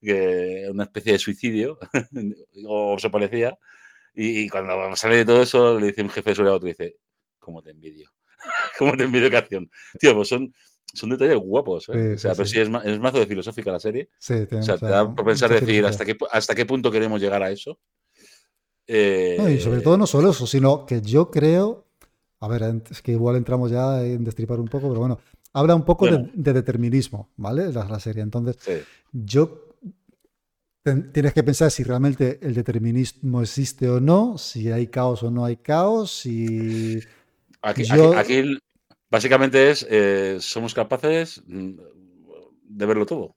que 0.00 0.68
una 0.70 0.84
especie 0.84 1.12
de 1.14 1.20
suicidio, 1.20 1.78
o 2.68 2.98
se 2.98 3.10
parecía, 3.10 3.58
y, 4.14 4.44
y 4.44 4.48
cuando 4.48 4.94
sale 4.96 5.16
de 5.18 5.24
todo 5.26 5.42
eso, 5.42 5.80
le 5.80 5.88
dice 5.88 6.02
un 6.02 6.10
jefe 6.10 6.30
de 6.30 6.36
seguridad 6.36 6.54
a 6.54 6.56
otro, 6.58 6.68
y 6.68 6.72
dice, 6.72 6.96
¿cómo 7.38 7.62
te 7.62 7.70
envidio? 7.72 8.10
¿Cómo 8.78 8.96
te 8.96 9.04
envidio 9.04 9.30
qué 9.30 9.36
acción? 9.38 9.70
Tío, 9.98 10.14
pues 10.14 10.28
son, 10.28 10.54
son 10.92 11.10
detalles 11.10 11.38
guapos, 11.38 11.88
¿eh? 11.90 11.92
Sí, 11.92 11.98
o 12.14 12.18
sea, 12.18 12.34
sí, 12.34 12.36
pero 12.36 12.48
sí. 12.48 12.60
es, 12.60 12.70
ma- 12.70 12.82
es 12.84 12.98
mazo 13.00 13.18
de 13.20 13.26
filosófica 13.26 13.72
la 13.72 13.80
serie. 13.80 14.10
Sí, 14.18 14.34
O 14.34 14.62
sea, 14.62 14.78
te 14.78 14.86
da 14.86 15.04
por 15.14 15.24
pensar 15.26 15.50
decir 15.50 15.66
filosofía. 15.66 15.88
hasta 15.88 16.04
qué, 16.04 16.16
hasta 16.32 16.54
qué 16.54 16.66
punto 16.66 16.90
queremos 16.90 17.20
llegar 17.20 17.42
a 17.42 17.50
eso. 17.50 17.78
No, 19.36 19.48
y 19.50 19.58
sobre 19.58 19.78
Eh, 19.78 19.82
todo 19.82 19.96
no 19.96 20.06
solo 20.06 20.30
eso, 20.30 20.46
sino 20.46 20.86
que 20.86 21.00
yo 21.02 21.30
creo, 21.30 21.86
a 22.40 22.48
ver, 22.48 22.62
es 22.90 23.02
que 23.02 23.12
igual 23.12 23.36
entramos 23.36 23.70
ya 23.70 24.02
en 24.04 24.24
destripar 24.24 24.60
un 24.60 24.68
poco, 24.68 24.88
pero 24.88 25.00
bueno, 25.00 25.18
habla 25.54 25.74
un 25.74 25.84
poco 25.84 26.06
de, 26.06 26.52
determinismo, 26.52 27.30
¿vale? 27.36 27.72
La, 27.72 27.84
la 27.86 28.00
serie. 28.00 28.22
Entonces, 28.22 28.58
sí. 28.58 28.72
yo 29.12 29.70
tienes 31.12 31.32
que 31.32 31.42
pensar 31.42 31.70
si 31.70 31.82
realmente 31.82 32.38
el 32.42 32.54
determinismo 32.54 33.40
existe 33.40 33.88
o 33.88 34.00
no, 34.00 34.36
si 34.36 34.70
hay 34.70 34.88
caos 34.88 35.22
o 35.22 35.30
no 35.30 35.44
hay 35.44 35.56
caos, 35.56 36.10
si 36.10 37.00
Aquí, 37.62 37.84
Yo- 37.84 38.12
aquí- 38.14 38.34
aquí 38.42 38.58
básicamente 39.10 39.70
es, 39.70 39.86
eh, 39.88 40.36
somos 40.40 40.74
capaces 40.74 41.42
mm, 41.46 41.78
de 42.64 42.86
verlo 42.86 43.06
todo. 43.06 43.34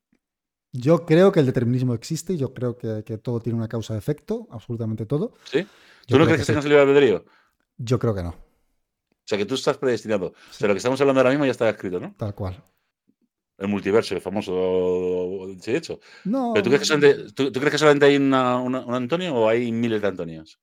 yo 0.74 1.06
creo 1.06 1.32
que 1.32 1.40
el 1.40 1.46
determinismo 1.46 1.94
existe, 1.94 2.38
yo 2.38 2.54
creo 2.54 2.78
que, 2.78 3.04
que 3.06 3.18
todo 3.18 3.40
tiene 3.40 3.58
una 3.58 3.68
causa-efecto, 3.68 4.48
absolutamente 4.52 5.06
todo. 5.06 5.34
¿sí? 5.46 5.60
Yo 5.60 5.66
¿Tú 6.08 6.18
no 6.20 6.26
crees 6.26 6.40
que 6.42 6.46
sí. 6.46 6.48
tengas 6.48 6.66
el 6.66 6.70
libre 6.72 6.84
albedrío? 6.84 7.26
Yo 7.78 8.00
creo 8.00 8.14
que 8.16 8.24
no, 8.24 8.36
O 9.28 9.30
sea, 9.30 9.38
que 9.38 9.46
tú 9.46 9.56
estás 9.56 9.78
predestinado. 9.78 10.28
O 10.28 10.54
sea, 10.54 10.70
lo 10.70 10.74
que 10.74 10.78
estamos 10.78 11.02
hablando 11.02 11.20
ahora 11.20 11.32
mismo 11.32 11.44
ya 11.44 11.52
está 11.52 11.70
escrito, 11.70 12.00
¿no? 12.00 12.16
tal 12.18 12.34
cual. 12.34 12.64
El 13.58 13.68
multiverso, 13.68 14.16
el 14.16 14.22
famoso, 14.22 15.48
sí, 15.60 15.72
de 15.74 15.78
hecho. 15.80 16.00
No, 16.24 16.52
¿Pero 16.54 16.64
tú 16.64 16.70
crees 16.70 16.80
que 16.82 16.86
solamente, 16.86 17.34
tú, 17.34 17.52
tú 17.52 17.60
crees 17.60 17.72
que 17.74 17.78
solamente 17.78 18.06
hay 18.06 18.16
una- 18.16 18.58
una- 18.62 18.86
un 18.86 18.94
Antonio 18.94 19.36
o 19.36 19.50
hay 19.50 19.70
miles 19.74 20.02
de 20.02 20.08
Antonios? 20.08 20.60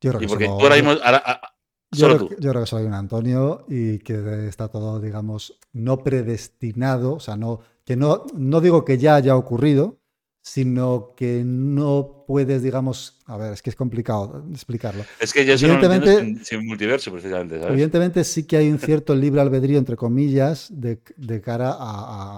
yo 0.00 0.10
creo 0.10 0.20
Y 0.22 0.24
que 0.24 0.28
porque 0.28 0.44
solo- 0.46 0.56
tú 0.58 0.62
ahora 0.64 0.74
mismo, 0.74 0.90
ahora- 0.90 1.22
a- 1.24 1.54
Yo 1.92 2.00
solo 2.00 2.16
creo, 2.16 2.28
tú. 2.30 2.34
yo 2.42 2.50
creo 2.50 2.62
que 2.62 2.66
soy 2.66 2.84
un 2.84 2.94
Antonio 2.94 3.64
y 3.68 3.98
que 4.00 4.48
está 4.48 4.66
todo, 4.68 4.98
digamos, 5.00 5.56
no 5.72 5.98
predestinado, 6.02 7.14
o 7.14 7.20
sea, 7.20 7.36
no, 7.36 7.60
que 7.84 7.94
no, 7.96 8.24
no 8.34 8.60
digo 8.60 8.84
que 8.84 8.98
ya 8.98 9.14
haya 9.14 9.36
ocurrido, 9.36 10.00
sino 10.46 11.14
que 11.16 11.42
no 11.42 12.24
puedes, 12.26 12.62
digamos, 12.62 13.18
a 13.24 13.38
ver, 13.38 13.54
es 13.54 13.62
que 13.62 13.70
es 13.70 13.76
complicado 13.76 14.44
explicarlo. 14.52 15.02
Es 15.18 15.32
que 15.32 15.46
yo 15.46 15.54
eso 15.54 15.66
no 15.66 15.74
Evidentemente- 15.82 16.44
sin, 16.44 16.66
multiverso, 16.66 17.10
precisamente, 17.10 17.56
¿sabes? 17.58 17.72
Evidentemente 17.72 18.22
sí 18.24 18.46
que 18.46 18.58
hay 18.58 18.70
un 18.70 18.78
cierto 18.78 19.14
libre 19.14 19.40
albedrío, 19.40 19.78
entre 19.78 19.96
comillas, 19.96 20.68
de, 20.70 20.98
de 21.16 21.40
cara 21.40 21.70
a, 21.70 21.78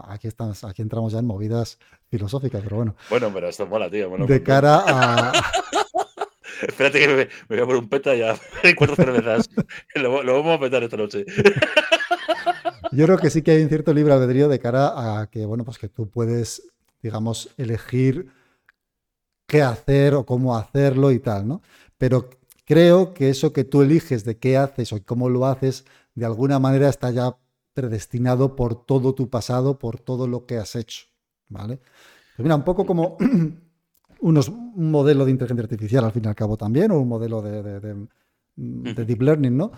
a- 0.09 0.15
aquí, 0.15 0.29
estamos, 0.29 0.63
aquí 0.63 0.83
entramos 0.83 1.13
ya 1.15 1.19
en 1.19 1.27
movidas 1.27 1.81
filosóficas, 2.09 2.63
pero 2.63 2.77
bueno, 2.77 2.95
Bueno, 3.11 3.31
pero 3.35 3.49
esto 3.49 3.67
mola, 3.67 3.91
tío. 3.91 4.09
mola 4.09 4.23
un 4.23 4.31
de 4.31 4.41
cara 4.43 4.85
a... 4.87 5.33
Espérate 6.63 7.01
que 7.01 7.09
me, 7.09 7.17
me 7.17 7.29
voy 7.49 7.59
a 7.61 7.67
por 7.67 7.77
un 7.77 7.89
peta 7.89 8.15
ya 8.15 8.39
cuatro 8.79 8.95
cervezas. 8.97 9.51
lo, 9.97 10.23
lo 10.23 10.35
vamos 10.43 10.57
a 10.57 10.61
petar 10.61 10.83
esta 10.85 10.97
noche. 10.97 11.27
Yo 12.93 13.05
creo 13.05 13.19
que 13.19 13.31
sí 13.31 13.43
que 13.43 13.51
hay 13.51 13.63
un 13.63 13.69
cierto 13.69 13.93
libre 13.93 14.15
albedrío 14.15 14.49
de 14.49 14.59
cara 14.61 15.21
a 15.21 15.27
que, 15.29 15.45
bueno, 15.45 15.65
pues 15.65 15.77
que 15.77 15.89
tú 15.89 16.09
puedes, 16.09 16.63
digamos, 17.07 17.51
elegir 17.57 18.29
qué 19.47 19.63
hacer 19.63 20.15
o 20.15 20.27
cómo 20.27 20.57
hacerlo 20.57 21.13
y 21.13 21.19
tal, 21.21 21.47
¿no? 21.47 21.63
Pero 21.99 22.29
creo 22.65 23.15
que 23.15 23.31
eso 23.31 23.53
que 23.53 23.65
tú 23.65 23.83
eliges 23.83 24.25
de 24.25 24.37
qué 24.39 24.57
haces 24.57 24.93
o 24.93 25.03
cómo 25.05 25.29
lo 25.29 25.47
haces, 25.47 25.85
de 26.15 26.27
alguna 26.27 26.59
manera 26.59 26.89
está 26.89 27.11
ya 27.11 27.37
predestinado 27.75 28.57
por 28.57 28.85
todo 28.85 29.15
tu 29.15 29.29
pasado, 29.31 29.79
por 29.79 30.01
todo 30.01 30.27
lo 30.27 30.47
que 30.47 30.57
has 30.57 30.75
hecho, 30.75 31.07
¿vale? 31.49 31.77
Pues 32.37 32.45
mira, 32.45 32.57
un 32.57 32.65
poco 32.65 32.85
como 32.85 33.17
unos, 34.21 34.49
un 34.49 34.91
modelo 34.91 35.25
de 35.25 35.31
inteligencia 35.31 35.63
artificial 35.63 36.05
al 36.05 36.13
fin 36.13 36.25
y 36.25 36.29
al 36.29 36.35
cabo 36.35 36.57
también, 36.57 36.91
o 36.91 36.99
un 37.01 37.09
modelo 37.09 37.41
de, 37.43 37.63
de- 37.63 37.81
de- 37.81 38.07
de 38.57 39.05
deep 39.05 39.23
learning, 39.23 39.57
¿no? 39.57 39.71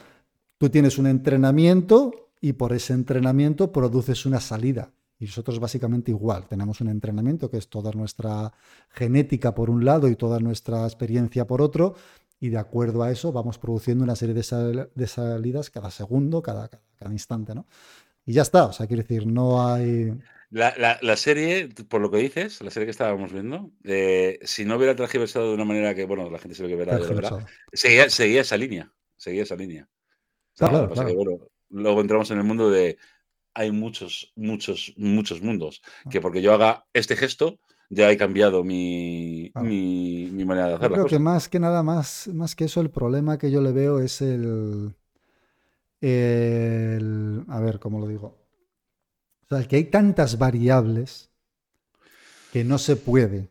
Tú 0.57 0.71
tienes 0.71 0.99
un 0.99 1.07
entrenamiento 1.09 2.31
y 2.41 2.55
por 2.55 2.73
ese 2.73 2.95
entrenamiento 2.95 3.71
produces 3.73 4.25
una 4.25 4.41
salida. 4.41 4.93
Y 5.19 5.25
nosotros 5.27 5.59
básicamente 5.59 6.11
igual, 6.13 6.47
tenemos 6.49 6.81
un 6.81 6.89
entrenamiento 6.89 7.51
que 7.51 7.57
es 7.59 7.69
toda 7.69 7.91
nuestra 7.93 8.53
genética 8.91 9.55
por 9.55 9.69
un 9.71 9.85
lado 9.85 10.09
y 10.09 10.17
toda 10.17 10.39
nuestra 10.41 10.85
experiencia 10.85 11.47
por 11.47 11.61
otro, 11.61 11.95
y 12.41 12.51
de 12.51 12.59
acuerdo 12.59 13.03
a 13.03 13.11
eso 13.11 13.33
vamos 13.33 13.59
produciendo 13.59 14.05
una 14.05 14.15
serie 14.15 14.35
de, 14.35 14.45
sal- 14.45 14.91
de 14.95 15.07
salidas 15.09 15.71
cada 15.71 15.91
segundo, 15.91 16.41
cada, 16.41 16.69
cada, 16.69 16.83
cada 16.97 17.13
instante, 17.13 17.55
¿no? 17.55 17.67
Y 18.25 18.35
ya 18.35 18.43
está, 18.43 18.67
o 18.67 18.73
sea, 18.73 18.87
quiero 18.87 19.03
decir, 19.03 19.27
no 19.27 19.67
hay... 19.67 20.13
La, 20.51 20.75
la- 20.79 20.99
la 21.03 21.17
serie, 21.17 21.69
por 21.89 22.01
lo 22.01 22.11
que 22.11 22.19
dices, 22.19 22.63
la 22.63 22.71
serie 22.71 22.87
que 22.87 22.91
estábamos 22.93 23.33
viendo, 23.33 23.71
eh, 23.85 24.39
si 24.43 24.65
no 24.65 24.77
hubiera 24.77 24.95
transgiversado 24.97 25.49
de 25.49 25.55
una 25.55 25.65
manera 25.65 25.95
que, 25.95 26.05
bueno, 26.05 26.31
la 26.31 26.39
gente 26.39 26.55
se 26.55 26.63
lo 26.63 26.69
que 26.69 26.77
verá, 26.77 26.99
seguía, 27.73 28.09
seguía 28.09 28.43
esa 28.43 28.57
línea. 28.57 28.93
Seguía 29.17 29.43
esa 29.43 29.57
línea. 29.57 29.89
Claro, 30.57 30.89
claro. 30.91 31.09
que, 31.09 31.15
bueno, 31.15 31.39
luego 31.71 32.01
entramos 32.01 32.31
en 32.31 32.39
el 32.39 32.45
mundo 32.45 32.71
de. 32.71 32.99
Hay 33.59 33.73
muchos, 33.73 34.33
muchos, 34.37 34.93
muchos 34.97 35.43
mundos. 35.43 35.83
Ah. 36.05 36.11
Que 36.11 36.21
porque 36.21 36.41
yo 36.43 36.53
haga 36.55 36.87
este 36.93 37.17
gesto, 37.17 37.59
ya 37.91 38.11
he 38.11 38.17
cambiado 38.17 38.63
mi, 38.63 39.51
Claro. 39.53 39.67
mi, 39.69 40.29
mi 40.33 40.45
manera 40.45 40.67
de 40.67 40.73
Yo 40.73 40.77
hacer 40.77 40.91
las 40.91 40.99
creo 40.99 41.07
que 41.07 41.19
más 41.19 41.49
que 41.49 41.59
nada, 41.59 41.83
más, 41.83 42.29
más 42.33 42.55
que 42.55 42.67
eso, 42.67 42.81
el 42.81 42.91
problema 42.91 43.37
que 43.39 43.51
yo 43.51 43.61
le 43.61 43.73
veo 43.73 43.99
es 44.01 44.21
el, 44.21 44.95
el- 46.01 47.45
A 47.49 47.61
ver, 47.61 47.79
¿cómo 47.79 47.99
lo 47.99 48.07
digo? 48.07 48.39
O 49.51 49.57
sea, 49.57 49.67
que 49.67 49.77
hay 49.77 49.85
tantas 49.85 50.39
variables 50.39 51.31
que 52.53 52.65
no 52.65 52.79
se 52.79 52.97
puede. 52.97 53.51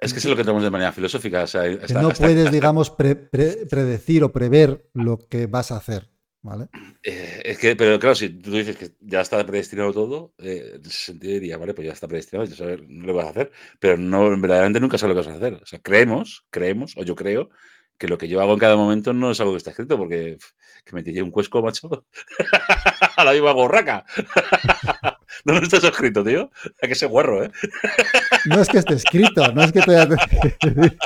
Es 0.00 0.12
que 0.12 0.18
es 0.18 0.24
lo 0.24 0.34
que 0.34 0.42
entramos 0.42 0.62
de 0.62 0.70
manera 0.70 0.92
filosófica. 0.92 1.42
o 1.42 1.46
sea, 1.46 1.62
Que 1.62 1.94
no 1.94 2.08
hasta- 2.08 2.24
puedes, 2.24 2.50
digamos, 2.52 2.90
pre- 2.90 3.16
pre- 3.16 3.66
predecir 3.66 4.22
o 4.24 4.32
prever 4.32 4.88
lo 4.94 5.18
que 5.28 5.46
vas 5.46 5.72
a 5.72 5.76
hacer. 5.76 6.10
¿Vale? 6.44 6.68
Eh, 7.02 7.40
es 7.42 7.58
que, 7.58 7.74
pero 7.74 7.98
claro, 7.98 8.14
si 8.14 8.28
tú 8.28 8.50
dices 8.50 8.76
que 8.76 8.92
ya 9.00 9.22
está 9.22 9.44
predestinado 9.46 9.94
todo, 9.94 10.34
eh, 10.36 10.72
en 10.74 10.82
ese 10.82 11.06
sentido 11.06 11.32
diría, 11.32 11.56
vale, 11.56 11.72
pues 11.72 11.86
ya 11.86 11.94
está 11.94 12.06
predestinado, 12.06 12.46
ya 12.46 12.54
sabes 12.54 12.80
lo 12.86 13.06
que 13.06 13.12
vas 13.12 13.26
a 13.26 13.30
hacer, 13.30 13.50
pero 13.80 13.96
no, 13.96 14.28
verdaderamente 14.38 14.78
nunca 14.78 14.98
sabes 14.98 15.16
lo 15.16 15.22
que 15.22 15.26
vas 15.26 15.34
a 15.34 15.38
hacer. 15.38 15.54
O 15.54 15.64
sea, 15.64 15.78
creemos, 15.78 16.44
creemos, 16.50 16.98
o 16.98 17.02
yo 17.02 17.14
creo, 17.14 17.48
que 17.96 18.08
lo 18.08 18.18
que 18.18 18.28
yo 18.28 18.42
hago 18.42 18.52
en 18.52 18.58
cada 18.58 18.76
momento 18.76 19.14
no 19.14 19.30
es 19.30 19.40
algo 19.40 19.52
que 19.52 19.56
está 19.56 19.70
escrito, 19.70 19.96
porque 19.96 20.36
que 20.84 20.94
me 20.94 21.02
tiré 21.02 21.22
un 21.22 21.30
cuesco, 21.30 21.62
macho, 21.62 22.04
a 23.16 23.24
la 23.24 23.32
viva 23.32 23.52
gorraca. 23.52 24.04
no, 25.46 25.54
no 25.54 25.60
está 25.60 25.78
escrito, 25.78 26.22
tío. 26.22 26.50
Hay 26.82 26.90
que 26.90 26.94
ser 26.94 27.08
guarro, 27.08 27.42
¿eh? 27.42 27.50
No 28.44 28.60
es 28.60 28.68
que 28.68 28.78
esté 28.78 28.92
escrito, 28.92 29.50
no 29.52 29.62
es 29.62 29.72
que 29.72 29.80
te 29.80 29.96
haya 29.96 30.08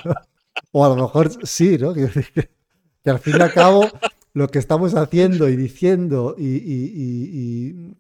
O 0.73 0.85
a 0.85 0.89
lo 0.89 0.97
mejor 0.97 1.31
sí, 1.47 1.79
¿no? 1.79 1.95
Que 1.95 2.11
al 3.09 3.21
fin 3.21 3.37
y 3.39 3.41
al 3.41 3.53
cabo 3.53 3.89
lo 4.35 4.49
que 4.49 4.59
estamos 4.59 4.95
haciendo 4.95 5.49
y 5.49 5.57
diciendo 5.57 6.35
y, 6.39 6.47
y- 6.47 6.93
y- 6.95 7.31
y- 7.71 7.95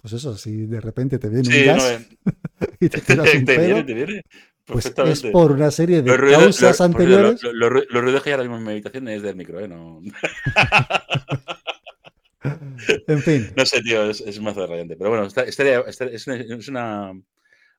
pues 0.00 0.14
eso, 0.14 0.36
si 0.36 0.66
de 0.66 0.80
repente 0.80 1.18
te 1.18 1.28
viene 1.28 1.44
Sí, 1.44 1.60
un 1.60 1.66
gas 1.66 1.90
eh, 1.90 2.06
y 2.80 2.88
te 2.88 3.00
te, 3.00 3.12
un 3.38 3.44
te 3.44 3.54
pedo, 3.56 3.64
viene, 3.66 3.84
te 3.84 3.94
viene. 3.94 4.22
pues 4.66 4.86
es 4.86 5.22
por 5.32 5.52
una 5.52 5.70
serie 5.70 6.02
de 6.02 6.08
Los 6.08 6.18
ruidos- 6.18 6.42
causas 6.58 6.80
anteriores. 6.80 7.40
Los, 7.42 7.72
los 7.88 8.02
ruidos 8.02 8.22
que 8.22 8.30
hay 8.30 8.32
ahora 8.34 8.42
mismo 8.44 8.56
en 8.58 8.64
mi 8.64 8.70
habitación 8.72 9.06
es 9.08 9.22
del 9.22 9.36
micro, 9.36 9.60
¿eh? 9.60 9.68
No, 9.68 10.00
En 13.06 13.20
fin, 13.22 13.52
no 13.56 13.64
sé, 13.64 13.80
tío, 13.82 14.02
es, 14.10 14.20
es 14.20 14.36
un 14.38 14.44
mazo 14.44 14.62
de 14.62 14.66
radiante. 14.66 14.96
Pero 14.96 15.10
bueno, 15.10 15.24
esta, 15.26 15.42
esta- 15.42 15.80
esta- 15.82 16.06
es 16.06 16.26
una, 16.26 16.36
es 16.36 16.68
una, 16.68 17.12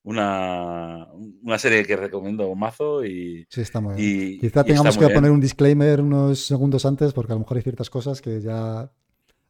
una, 0.04 1.08
una 1.42 1.58
serie 1.58 1.86
que 1.86 1.96
recomiendo 1.96 2.48
un 2.48 2.60
mazo 2.60 3.06
y, 3.06 3.46
sí, 3.50 3.62
está 3.62 3.80
muy 3.82 3.96
bien. 3.96 4.06
y- 4.08 4.39
Quizá 4.39 4.62
y 4.62 4.66
tengamos 4.66 4.96
que 4.98 5.06
bien. 5.06 5.16
poner 5.16 5.32
un 5.32 5.39
disclaimer 5.39 6.02
unos 6.02 6.46
segundos 6.46 6.86
antes 6.86 7.13
porque 7.13 7.32
a 7.32 7.36
lo 7.36 7.39
mejor 7.39 7.58
hay 7.58 7.63
ciertas 7.63 7.89
cosas 7.89 8.22
que 8.22 8.42
ya 8.42 8.92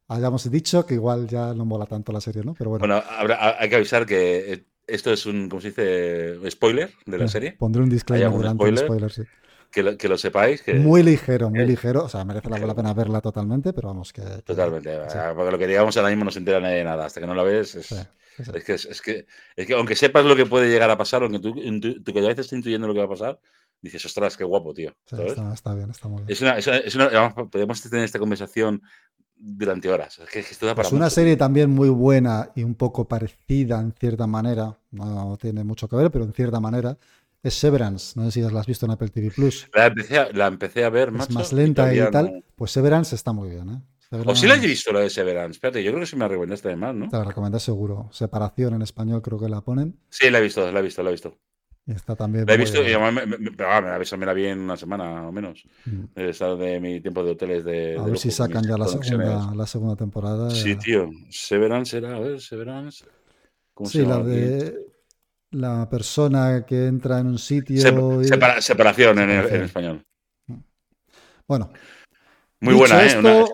hayamos 0.08 0.50
dicho 0.52 0.86
que 0.86 0.94
igual 0.96 1.28
ya 1.28 1.54
no 1.54 1.66
mola 1.66 1.86
tanto 1.86 2.12
la 2.12 2.22
serie, 2.22 2.44
¿no? 2.44 2.54
Pero 2.54 2.70
bueno, 2.72 2.82
Bueno, 2.88 3.04
habrá- 3.10 3.60
hay 3.60 3.70
que 3.70 3.76
avisar 3.78 4.06
que 4.06 4.54
eh, 4.54 4.66
esto 4.88 5.12
es 5.12 5.26
un, 5.26 5.50
¿cómo 5.50 5.62
se 5.62 5.70
dice? 5.70 6.52
Spoiler 6.52 6.92
de 7.06 7.18
la 7.18 7.28
serie. 7.28 7.52
pondré 7.54 7.82
un 7.82 7.90
disclaimer 7.90 8.30
delante 8.32 8.66
del 8.68 8.78
spoiler? 8.78 9.12
spoiler, 9.12 9.12
sí. 9.12 9.24
Que 9.74 9.84
lo, 9.84 9.98
que 9.98 10.08
lo 10.08 10.18
sepáis. 10.18 10.62
Que, 10.62 10.76
muy 10.76 11.04
ligero, 11.04 11.50
muy 11.50 11.60
eh, 11.62 11.66
ligero. 11.66 12.06
O 12.06 12.10
sea, 12.10 12.24
merece 12.24 12.50
la, 12.50 12.60
la 12.60 12.76
pena 12.76 12.94
verla 12.94 13.20
totalmente, 13.22 13.74
pero 13.74 13.90
vamos 13.90 14.14
que. 14.14 14.22
que- 14.22 14.42
Totalmente. 14.44 14.92
sí. 15.10 15.18
ah, 15.18 15.34
Porque 15.36 15.52
lo 15.52 15.58
que 15.58 15.68
digamos 15.68 15.98
ahora 15.98 16.10
mismo 16.10 16.26
no 16.26 16.32
se 16.32 16.40
entera 16.40 16.60
nadie 16.60 16.78
de 16.78 16.84
nada. 16.84 17.06
Hasta 17.06 17.20
que 17.20 17.28
no 17.28 17.36
la 17.36 17.44
ves, 17.44 17.76
es, 17.76 17.88
Sí, 17.88 17.96
sí, 18.44 18.52
es 18.56 18.64
que, 18.64 18.74
es, 18.74 19.02
que, 19.02 19.26
es 19.56 19.68
que 19.68 19.74
aunque 19.74 19.96
sepas 19.96 20.26
lo 20.26 20.36
que 20.36 20.46
puede 20.46 20.70
llegar 20.70 20.90
a 20.90 20.98
pasar, 20.98 21.22
aunque 21.24 21.40
tú, 21.40 21.54
tú 22.04 22.14
que 22.14 22.20
a 22.20 22.22
veces 22.24 22.40
estés 22.46 22.58
intuyendo 22.58 22.88
lo 22.88 22.94
que 22.94 23.00
va 23.00 23.06
a 23.06 23.10
pasar, 23.10 23.40
dices, 23.82 24.04
ostras, 24.06 24.38
qué 24.38 24.44
guapo, 24.44 24.74
tío. 24.74 24.94
Está, 25.06 25.54
está 25.54 25.74
bien, 25.76 25.90
está 25.90 26.08
muy 26.08 26.18
bien. 26.24 26.32
Es 26.32 26.42
una, 26.42 26.58
es 26.58 26.68
una- 26.68 26.78
es 26.78 26.96
una- 26.96 27.08
vamos, 27.10 27.50
podemos 27.52 27.82
tener 27.82 28.06
esta 28.06 28.20
conversación 28.20 28.82
durante 29.36 29.90
horas. 29.90 30.20
Es 30.20 30.30
que, 30.30 30.40
es 30.40 30.48
que 30.48 30.54
esto 30.54 30.66
da 30.66 30.74
para 30.74 30.88
Pues 30.88 30.94
una 30.94 31.06
mucho. 31.06 31.16
serie 31.16 31.36
también 31.38 31.70
muy 31.70 31.90
buena 31.90 32.50
y 32.56 32.64
un 32.64 32.76
poco 32.76 33.08
parecida 33.08 33.80
en 33.82 33.92
cierta 33.94 34.26
manera, 34.26 34.80
no 34.92 35.38
tiene 35.40 35.64
mucho 35.64 35.88
que 35.90 35.96
ver, 35.98 36.12
pero 36.12 36.24
en 36.26 36.34
cierta 36.34 36.60
manera, 36.60 36.98
es 37.44 37.54
Severance. 37.54 38.18
No 38.20 38.26
sé 38.26 38.32
si 38.32 38.42
la 38.52 38.60
has 38.60 38.66
visto 38.66 38.86
en 38.86 38.92
Apple 38.94 39.10
TV 39.10 39.30
Plus. 39.32 39.68
La 39.74 39.88
empecé, 39.88 40.18
a, 40.18 40.32
la 40.32 40.48
empecé 40.48 40.84
a 40.86 40.90
ver, 40.90 41.10
Es 41.10 41.14
macho, 41.14 41.34
más 41.34 41.54
lenta 41.54 41.94
y 41.94 42.00
tal. 42.10 42.44
Pues 42.56 42.72
Severance 42.72 43.14
está 43.16 43.34
muy 43.34 43.50
bien, 43.50 43.70
¿eh? 43.70 43.82
O 44.26 44.36
sí 44.36 44.46
la 44.46 44.56
he 44.56 44.60
visto 44.60 44.92
la 44.94 45.00
de 45.00 45.10
Severance. 45.10 45.58
Espérate, 45.58 45.84
yo 45.84 45.92
creo 45.92 46.02
que 46.02 46.06
sí 46.06 46.16
me 46.16 46.22
la 46.22 46.28
recomendaste 46.30 46.68
además, 46.68 46.94
¿no? 46.96 47.10
Te 47.10 47.18
la 47.18 47.24
recomiendo 47.24 47.60
seguro. 47.60 48.10
Separación 48.12 48.76
en 48.76 48.84
español 48.84 49.22
creo 49.24 49.40
que 49.40 49.50
la 49.50 49.62
ponen. 49.62 49.98
Sí, 50.10 50.30
la 50.30 50.38
he 50.40 50.42
visto, 50.42 50.72
la 50.72 50.80
he 50.80 50.84
visto, 50.84 51.02
la 51.04 51.10
he 51.10 51.14
visto. 51.14 51.38
Está 51.88 52.16
también. 52.16 52.46
La 52.46 52.54
he 52.54 52.58
visto 52.58 52.82
y 52.82 52.96
me, 52.96 53.12
me- 53.12 53.26
me- 53.26 53.52
ah, 53.66 54.00
me 54.18 54.26
la 54.26 54.34
vi 54.34 54.46
en 54.46 54.60
una 54.60 54.78
semana 54.78 55.28
o 55.28 55.32
menos. 55.32 55.66
Mm. 55.86 56.04
Estado 56.16 56.56
de 56.58 56.80
mi 56.80 57.02
tiempo 57.02 57.24
de 57.24 57.32
hoteles 57.32 57.66
de. 57.66 57.98
A 57.98 58.04
de 58.04 58.12
ver 58.12 58.20
si 58.20 58.32
sacan 58.32 58.64
ya 58.66 58.78
la 58.78 58.88
segunda, 58.88 59.54
la 59.54 59.66
segunda 59.68 59.96
temporada. 59.96 60.50
Sí, 60.52 60.76
tío. 60.76 61.10
Severance 61.30 61.98
era, 61.98 62.16
a 62.16 62.20
ver, 62.20 62.40
Severance. 62.40 63.04
¿Cómo 63.74 63.90
se 63.90 64.00
Sí, 64.02 64.06
la 64.06 64.20
de 64.20 64.78
la 65.54 65.90
persona 65.90 66.66
que 66.66 66.88
entra 66.88 67.20
en 67.20 67.28
un 67.28 67.38
sitio. 67.38 68.22
Y- 68.22 68.28
separación 68.62 69.20
en, 69.20 69.30
español. 69.64 70.04
Bueno, 71.48 71.70
Muy 72.62 72.76
buena, 72.76 73.06
¿eh? 73.06 73.18
Una- 73.18 73.46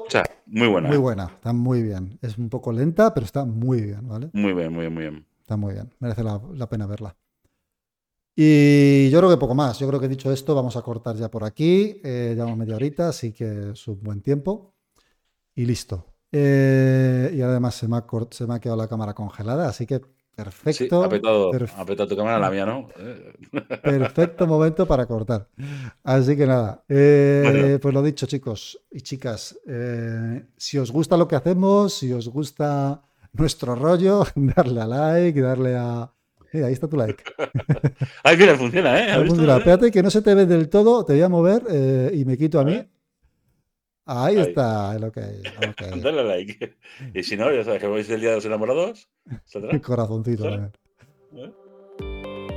muy 0.45 0.67
buena. 0.67 0.87
muy 0.89 0.97
buena, 0.97 1.25
está 1.25 1.53
muy 1.53 1.81
bien. 1.83 2.17
Es 2.21 2.37
un 2.37 2.49
poco 2.49 2.71
lenta, 2.71 3.13
pero 3.13 3.25
está 3.25 3.45
muy 3.45 3.81
bien, 3.81 4.07
¿vale? 4.07 4.29
Muy 4.33 4.53
bien, 4.53 4.71
muy 4.71 4.81
bien, 4.81 4.93
muy 4.93 5.03
bien. 5.03 5.25
Está 5.41 5.57
muy 5.57 5.73
bien, 5.73 5.93
merece 5.99 6.23
la, 6.23 6.39
la 6.53 6.69
pena 6.69 6.85
verla. 6.85 7.15
Y 8.35 9.09
yo 9.09 9.19
creo 9.19 9.29
que 9.29 9.37
poco 9.37 9.53
más. 9.55 9.79
Yo 9.79 9.87
creo 9.87 9.99
que 9.99 10.07
dicho 10.07 10.31
esto, 10.31 10.55
vamos 10.55 10.77
a 10.77 10.81
cortar 10.81 11.15
ya 11.17 11.29
por 11.29 11.43
aquí. 11.43 11.99
Eh, 12.03 12.33
llevamos 12.35 12.57
media 12.57 12.75
horita, 12.75 13.09
así 13.09 13.33
que 13.33 13.71
es 13.71 13.87
un 13.87 14.01
buen 14.01 14.21
tiempo. 14.21 14.75
Y 15.55 15.65
listo. 15.65 16.05
Eh, 16.31 17.31
y 17.33 17.41
además 17.41 17.75
se 17.75 17.87
me, 17.87 17.97
ha, 17.97 18.07
cort- 18.07 18.33
se 18.33 18.47
me 18.47 18.53
ha 18.53 18.59
quedado 18.59 18.77
la 18.77 18.87
cámara 18.87 19.13
congelada, 19.13 19.67
así 19.67 19.85
que 19.85 19.99
perfecto. 20.43 21.03
perf- 21.51 21.73
ha 21.77 21.85
petado 21.85 22.07
tu 22.07 22.15
cámara, 22.15 22.39
la 22.39 22.49
mía 22.51 22.65
no. 22.65 22.87
Eh, 22.99 23.33
Perfecto 23.83 24.47
momento 24.47 24.85
para 24.85 25.05
cortar. 25.05 25.47
Así 26.03 26.35
que 26.37 26.45
nada, 26.45 26.83
eh, 26.89 27.43
Bueno. 27.45 27.79
pues 27.79 27.93
lo 27.93 28.01
dicho, 28.03 28.25
chicos 28.25 28.79
y 28.91 29.01
chicas, 29.01 29.57
eh, 29.67 30.45
si 30.57 30.77
os 30.77 30.91
gusta 30.91 31.17
lo 31.17 31.27
que 31.27 31.35
hacemos, 31.35 31.93
si 31.93 32.11
os 32.13 32.27
gusta 32.29 33.01
nuestro 33.33 33.75
rollo, 33.75 34.23
darle 34.35 34.81
a 34.81 34.87
like, 34.87 35.41
darle 35.41 35.75
a... 35.77 36.11
Ahí 36.51 36.73
está 36.73 36.87
tu 36.87 36.97
like. 36.97 37.23
Ay, 38.23 38.35
mira, 38.37 38.55
funciona, 38.55 38.99
¿eh? 38.99 39.03
¿Has 39.03 39.17
Algún 39.17 39.27
visto? 39.37 39.41
dirá, 39.41 39.57
espérate 39.57 39.91
que 39.91 40.01
no 40.01 40.09
se 40.09 40.21
te 40.23 40.33
ve 40.33 40.45
del 40.47 40.67
todo, 40.67 41.05
te 41.05 41.13
voy 41.13 41.21
a 41.21 41.29
mover 41.29 41.63
eh, 41.69 42.11
y 42.13 42.25
me 42.25 42.37
quito 42.39 42.59
a 42.59 42.63
mí. 42.63 42.73
ver. 42.73 42.89
Ahí 44.11 44.37
Ahí. 44.37 44.41
está, 44.41 44.95
el 44.95 45.03
ok, 45.03 45.17
el 45.17 45.69
ok. 45.69 45.81
Dale 46.01 46.21
a 46.21 46.23
like. 46.23 46.77
Y 47.13 47.21
si 47.21 47.37
no, 47.37 47.53
ya 47.53 47.63
sabes 47.63 47.79
que 47.79 47.87
vais 47.87 48.09
el 48.09 48.19
día 48.21 48.29
de 48.31 48.35
los 48.37 48.45
enamorados. 48.45 49.07
¿saldrá? 49.45 49.79
Corazoncito. 49.81 50.43
¿Sale? 50.43 50.71
también. 51.31 51.51
¿Eh? 51.51 51.53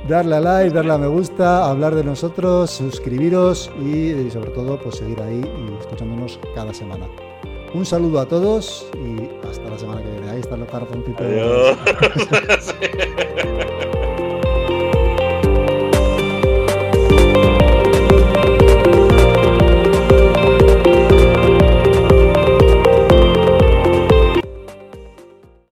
Darle 0.09 0.35
a 0.35 0.39
like, 0.41 0.73
darle 0.73 0.93
a 0.93 0.97
me 0.97 1.07
gusta, 1.07 1.69
hablar 1.69 1.93
de 1.93 2.03
nosotros, 2.03 2.71
suscribiros 2.71 3.71
y, 3.79 4.13
y 4.13 4.31
sobre 4.31 4.49
todo 4.49 4.81
pues 4.81 4.95
seguir 4.95 5.21
ahí 5.21 5.41
y 5.41 5.79
escuchándonos 5.79 6.39
cada 6.55 6.73
semana. 6.73 7.07
Un 7.73 7.85
saludo 7.85 8.19
a 8.19 8.27
todos 8.27 8.87
y 8.95 9.47
hasta 9.47 9.69
la 9.69 9.77
semana 9.77 10.01
que 10.01 10.09
viene. 10.11 10.29
Ahí 10.31 10.39
están 10.39 10.59
los. 10.61 11.77
Sí. 12.61 13.69